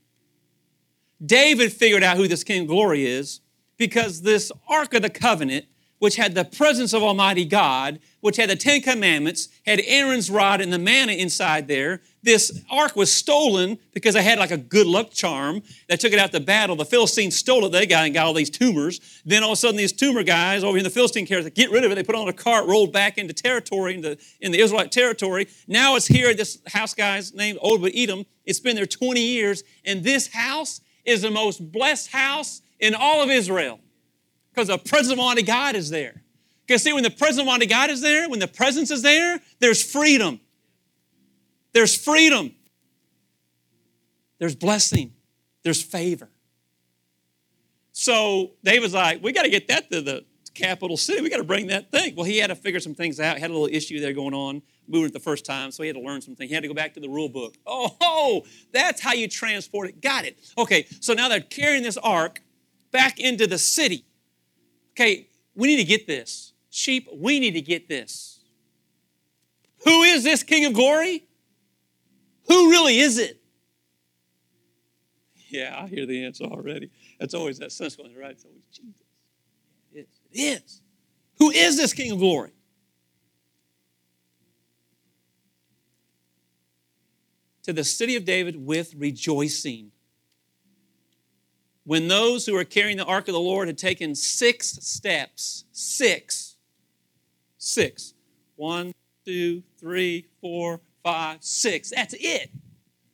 David 1.25 1.73
figured 1.73 2.03
out 2.03 2.17
who 2.17 2.27
this 2.27 2.43
King 2.43 2.61
of 2.61 2.67
Glory 2.67 3.07
is 3.07 3.39
because 3.77 4.21
this 4.21 4.51
Ark 4.69 4.93
of 4.93 5.01
the 5.01 5.09
Covenant 5.09 5.65
which 6.03 6.17
had 6.17 6.35
the 6.35 6.43
presence 6.43 6.91
of 6.91 7.01
Almighty 7.01 7.45
God, 7.45 7.97
which 8.19 8.35
had 8.35 8.49
the 8.49 8.57
Ten 8.57 8.81
Commandments, 8.81 9.47
had 9.65 9.79
Aaron's 9.85 10.29
rod 10.29 10.59
and 10.59 10.73
the 10.73 10.77
manna 10.77 11.13
inside 11.13 11.69
there. 11.69 12.01
This 12.21 12.61
ark 12.69 12.97
was 12.97 13.09
stolen 13.09 13.79
because 13.93 14.13
they 14.13 14.21
had 14.21 14.37
like 14.37 14.51
a 14.51 14.57
good 14.57 14.85
luck 14.85 15.11
charm. 15.11 15.61
They 15.87 15.95
took 15.95 16.11
it 16.11 16.19
out 16.19 16.33
to 16.33 16.41
battle. 16.41 16.75
The 16.75 16.83
Philistines 16.83 17.37
stole 17.37 17.63
it. 17.63 17.71
They 17.71 17.85
got 17.85 18.03
and 18.03 18.13
got 18.13 18.25
all 18.25 18.33
these 18.33 18.49
tumors. 18.49 18.99
Then 19.23 19.43
all 19.43 19.51
of 19.51 19.53
a 19.53 19.55
sudden, 19.55 19.77
these 19.77 19.93
tumor 19.93 20.23
guys 20.23 20.61
over 20.65 20.77
in 20.77 20.83
the 20.83 20.89
Philistine 20.89 21.25
carriers, 21.25 21.49
get 21.51 21.71
rid 21.71 21.85
of 21.85 21.91
it. 21.93 21.95
They 21.95 22.03
put 22.03 22.15
it 22.15 22.21
on 22.21 22.27
a 22.27 22.33
cart, 22.33 22.67
rolled 22.67 22.91
back 22.91 23.17
into 23.17 23.33
territory, 23.33 23.95
into, 23.95 24.17
in 24.41 24.51
the 24.51 24.59
Israelite 24.59 24.91
territory. 24.91 25.47
Now 25.69 25.95
it's 25.95 26.07
here. 26.07 26.33
This 26.33 26.59
house 26.67 26.93
guy's 26.93 27.33
named 27.33 27.59
Obed 27.61 27.93
Edom. 27.95 28.25
It's 28.43 28.59
been 28.59 28.75
there 28.75 28.85
20 28.85 29.21
years. 29.21 29.63
And 29.85 30.03
this 30.03 30.27
house 30.33 30.81
is 31.05 31.21
the 31.21 31.31
most 31.31 31.71
blessed 31.71 32.09
house 32.11 32.61
in 32.83 32.93
all 32.93 33.23
of 33.23 33.29
Israel 33.29 33.79
because 34.51 34.67
the 34.67 34.77
presence 34.77 35.13
of 35.13 35.17
Almighty 35.17 35.41
God 35.41 35.75
is 35.75 35.89
there. 35.89 36.21
Because 36.67 36.83
see, 36.83 36.91
when 36.91 37.03
the 37.03 37.09
presence 37.09 37.39
of 37.39 37.47
Almighty 37.47 37.65
God 37.65 37.89
is 37.89 38.01
there, 38.01 38.29
when 38.29 38.39
the 38.39 38.47
presence 38.47 38.91
is 38.91 39.01
there, 39.01 39.39
there's 39.59 39.81
freedom. 39.81 40.41
There's 41.71 41.95
freedom. 41.95 42.53
There's 44.37 44.53
blessing. 44.53 45.13
There's 45.63 45.81
favor. 45.81 46.29
So 47.93 48.51
David's 48.65 48.93
like, 48.93 49.23
we 49.23 49.31
got 49.31 49.43
to 49.43 49.49
get 49.49 49.69
that 49.69 49.89
to 49.89 50.01
the 50.01 50.25
capital 50.53 50.97
city. 50.97 51.21
We 51.21 51.29
got 51.29 51.37
to 51.37 51.45
bring 51.45 51.67
that 51.67 51.89
thing. 51.89 52.15
Well, 52.15 52.25
he 52.25 52.37
had 52.37 52.47
to 52.47 52.55
figure 52.55 52.81
some 52.81 52.95
things 52.95 53.17
out. 53.21 53.37
He 53.37 53.41
had 53.41 53.49
a 53.49 53.53
little 53.53 53.73
issue 53.73 54.01
there 54.01 54.11
going 54.11 54.33
on, 54.33 54.61
moving 54.89 55.07
it 55.07 55.13
the 55.13 55.19
first 55.21 55.45
time, 55.45 55.71
so 55.71 55.83
he 55.83 55.87
had 55.87 55.95
to 55.95 56.01
learn 56.01 56.21
some 56.21 56.35
things. 56.35 56.49
He 56.49 56.53
had 56.53 56.63
to 56.63 56.67
go 56.67 56.73
back 56.73 56.95
to 56.95 56.99
the 56.99 57.09
rule 57.09 57.29
book. 57.29 57.55
Oh, 57.65 57.95
oh 58.01 58.43
that's 58.73 58.99
how 58.99 59.13
you 59.13 59.29
transport 59.29 59.87
it. 59.87 60.01
Got 60.01 60.25
it. 60.25 60.37
Okay, 60.57 60.85
so 60.99 61.13
now 61.13 61.29
they're 61.29 61.39
carrying 61.39 61.81
this 61.81 61.97
ark 61.97 62.41
back 62.93 63.19
into 63.19 63.45
the 63.45 63.57
city. 63.57 64.05
Okay, 64.91 65.27
we 65.55 65.67
need 65.67 65.77
to 65.77 65.83
get 65.83 66.07
this. 66.07 66.53
Sheep, 66.69 67.09
we 67.13 67.41
need 67.41 67.55
to 67.55 67.61
get 67.61 67.89
this. 67.89 68.39
Who 69.83 70.03
is 70.03 70.23
this 70.23 70.43
King 70.43 70.65
of 70.65 70.73
Glory? 70.73 71.27
Who 72.47 72.69
really 72.69 72.99
is 72.99 73.17
it? 73.17 73.41
Yeah, 75.49 75.79
I 75.83 75.87
hear 75.87 76.07
the 76.07 76.25
answer 76.25 76.45
already. 76.45 76.89
That's 77.19 77.35
always 77.35 77.59
that 77.59 77.71
sense 77.71 77.95
going, 77.95 78.15
right? 78.15 78.31
It's 78.31 78.43
always 78.43 78.63
Jesus. 78.71 79.03
It 79.93 79.99
is. 79.99 80.19
It 80.31 80.63
is. 80.63 80.81
Who 81.37 81.51
is 81.51 81.77
this 81.77 81.93
King 81.93 82.11
of 82.11 82.17
Glory? 82.17 82.49
To 87.63 87.73
the 87.73 87.83
city 87.83 88.15
of 88.15 88.25
David 88.25 88.65
with 88.65 88.95
rejoicing 88.97 89.91
when 91.85 92.07
those 92.07 92.45
who 92.45 92.53
were 92.53 92.63
carrying 92.63 92.97
the 92.97 93.05
ark 93.05 93.27
of 93.27 93.33
the 93.33 93.39
Lord 93.39 93.67
had 93.67 93.77
taken 93.77 94.15
six 94.15 94.67
steps, 94.67 95.65
six, 95.71 96.55
six, 97.57 98.13
one, 98.55 98.93
two, 99.25 99.63
three, 99.79 100.27
four, 100.41 100.81
five, 101.03 101.43
six. 101.43 101.91
That's 101.91 102.15
it. 102.17 102.49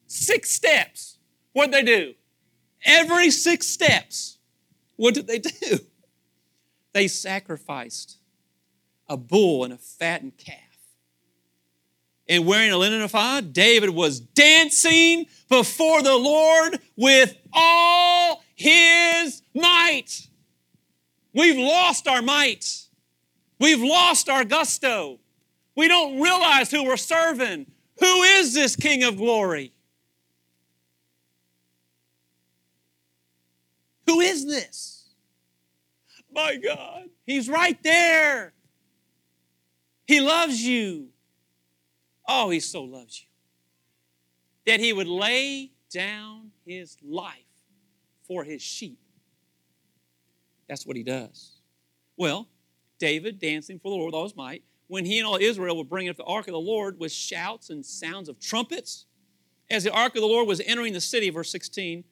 Six 0.08 0.51
steps. 0.51 1.17
What'd 1.53 1.73
they 1.73 1.84
do? 1.84 2.13
Every 2.86 3.32
six 3.32 3.67
steps, 3.67 4.38
what 4.95 5.13
did 5.13 5.27
they 5.27 5.39
do? 5.39 5.79
They 6.93 7.08
sacrificed 7.08 8.17
a 9.08 9.17
bull 9.17 9.63
and 9.63 9.73
a 9.73 9.77
fattened 9.77 10.38
calf. 10.38 10.58
And 12.27 12.45
wearing 12.45 12.71
a 12.71 12.77
linen 12.77 13.01
ephod, 13.01 13.53
David 13.53 13.89
was 13.89 14.19
dancing 14.19 15.25
before 15.49 16.03
the 16.03 16.15
Lord 16.15 16.79
with 16.95 17.36
all 17.51 18.43
his 18.60 19.41
might. 19.56 20.28
We've 21.34 21.58
lost 21.58 22.10
our 22.10 22.22
might. 22.22 22.88
We've 23.58 23.82
lost 23.82 24.28
our 24.28 24.43
gusto. 24.43 25.19
We 25.78 25.88
don't 25.88 26.19
realize 26.19 26.69
who 26.69 26.84
we're 26.84 26.98
serving. 26.98 27.67
Who 28.00 28.22
is 28.24 28.54
this 28.54 28.76
King 28.76 29.06
of 29.06 29.15
glory? 29.15 29.72
Who 34.08 34.19
is 34.19 34.45
this? 34.45 35.06
My 36.30 36.58
God, 36.58 37.04
He's 37.26 37.48
right 37.48 37.82
there. 37.82 38.52
He 40.06 40.19
loves 40.19 40.62
you. 40.62 41.08
Oh, 42.28 42.50
He 42.50 42.60
so 42.60 42.84
loves 42.84 43.22
you. 43.22 43.30
That 44.69 44.82
He 44.82 44.91
would 44.91 45.08
lay 45.08 45.72
down 45.89 46.52
His 46.65 46.98
life 47.02 47.48
for 48.30 48.46
his 48.46 48.62
sheep. 48.62 49.00
That's 50.70 50.86
what 50.86 50.96
he 50.96 51.04
does. 51.04 51.60
Well, 52.15 52.48
David 53.00 53.39
dancing 53.39 53.80
for 53.80 53.89
the 53.89 53.96
Lord 53.96 54.06
with 54.06 54.15
all 54.15 54.24
his 54.24 54.36
might, 54.36 54.63
when 54.88 55.04
he 55.04 55.20
and 55.20 55.28
all 55.28 55.38
Israel 55.38 55.76
were 55.76 55.84
bringing 55.84 56.10
up 56.10 56.18
the 56.18 56.24
ark 56.24 56.48
of 56.48 56.54
the 56.54 56.60
Lord 56.60 57.00
with 57.00 57.12
shouts 57.12 57.70
and 57.70 57.86
sounds 57.86 58.30
of 58.30 58.39
trumpets, 58.39 59.06
as 59.70 59.84
the 59.84 59.92
ark 59.92 60.15
of 60.15 60.22
the 60.22 60.28
Lord 60.28 60.48
was 60.48 60.62
entering 60.62 60.94
the 60.94 61.02
city, 61.02 61.30
verse 61.30 61.52
16, 61.52 62.04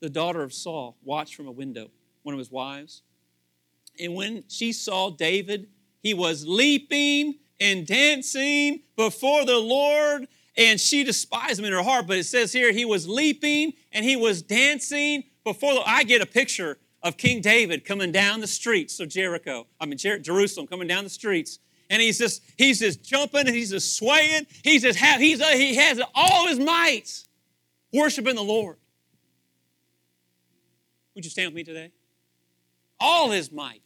the 0.00 0.10
daughter 0.10 0.42
of 0.42 0.52
Saul 0.52 0.96
watched 1.02 1.34
from 1.34 1.46
a 1.46 1.52
window, 1.52 1.90
one 2.22 2.32
of 2.34 2.38
his 2.38 2.50
wives. 2.50 3.02
And 3.98 4.14
when 4.14 4.44
she 4.48 4.72
saw 4.72 5.10
David, 5.10 5.68
he 6.02 6.14
was 6.14 6.46
leaping 6.46 7.38
and 7.60 7.86
dancing 7.86 8.82
before 8.96 9.44
the 9.44 9.58
Lord. 9.58 10.26
And 10.56 10.80
she 10.80 11.04
despised 11.04 11.58
him 11.58 11.64
in 11.64 11.72
her 11.72 11.82
heart. 11.82 12.06
But 12.06 12.18
it 12.18 12.24
says 12.24 12.52
here, 12.52 12.72
he 12.72 12.84
was 12.84 13.08
leaping 13.08 13.72
and 13.92 14.04
he 14.04 14.16
was 14.16 14.42
dancing 14.42 15.24
before 15.44 15.74
the. 15.74 15.82
I 15.88 16.02
get 16.04 16.20
a 16.20 16.26
picture 16.26 16.78
of 17.02 17.16
King 17.16 17.40
David 17.40 17.84
coming 17.84 18.12
down 18.12 18.40
the 18.40 18.46
streets 18.46 19.00
of 19.00 19.08
Jericho. 19.08 19.66
I 19.80 19.86
mean, 19.86 19.98
Jer- 19.98 20.18
Jerusalem, 20.18 20.66
coming 20.66 20.88
down 20.88 21.04
the 21.04 21.10
streets. 21.10 21.58
And 21.88 22.00
he's 22.00 22.18
just, 22.18 22.42
he's 22.56 22.78
just 22.78 23.02
jumping 23.02 23.46
and 23.46 23.56
he's 23.56 23.70
just 23.70 23.96
swaying. 23.96 24.46
He's 24.62 24.82
just, 24.82 24.98
he's, 24.98 25.40
uh, 25.40 25.46
he 25.48 25.74
has 25.74 26.00
all 26.14 26.46
his 26.46 26.58
might 26.58 27.24
worshiping 27.92 28.36
the 28.36 28.44
Lord. 28.44 28.76
Would 31.14 31.24
you 31.24 31.30
stand 31.30 31.48
with 31.48 31.56
me 31.56 31.64
today? 31.64 31.90
All 33.00 33.30
his 33.30 33.50
might. 33.50 33.82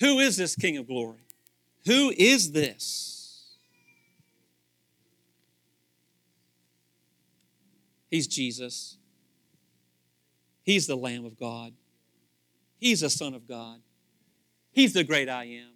Who 0.00 0.18
is 0.18 0.36
this 0.36 0.54
King 0.54 0.76
of 0.76 0.86
glory? 0.86 1.20
Who 1.86 2.12
is 2.16 2.52
this? 2.52 3.13
He's 8.14 8.28
Jesus. 8.28 8.96
He's 10.62 10.86
the 10.86 10.94
Lamb 10.94 11.24
of 11.24 11.36
God. 11.36 11.72
He's 12.78 13.00
the 13.00 13.10
Son 13.10 13.34
of 13.34 13.48
God. 13.48 13.80
He's 14.70 14.92
the 14.92 15.02
great 15.02 15.28
I 15.28 15.46
am. 15.46 15.73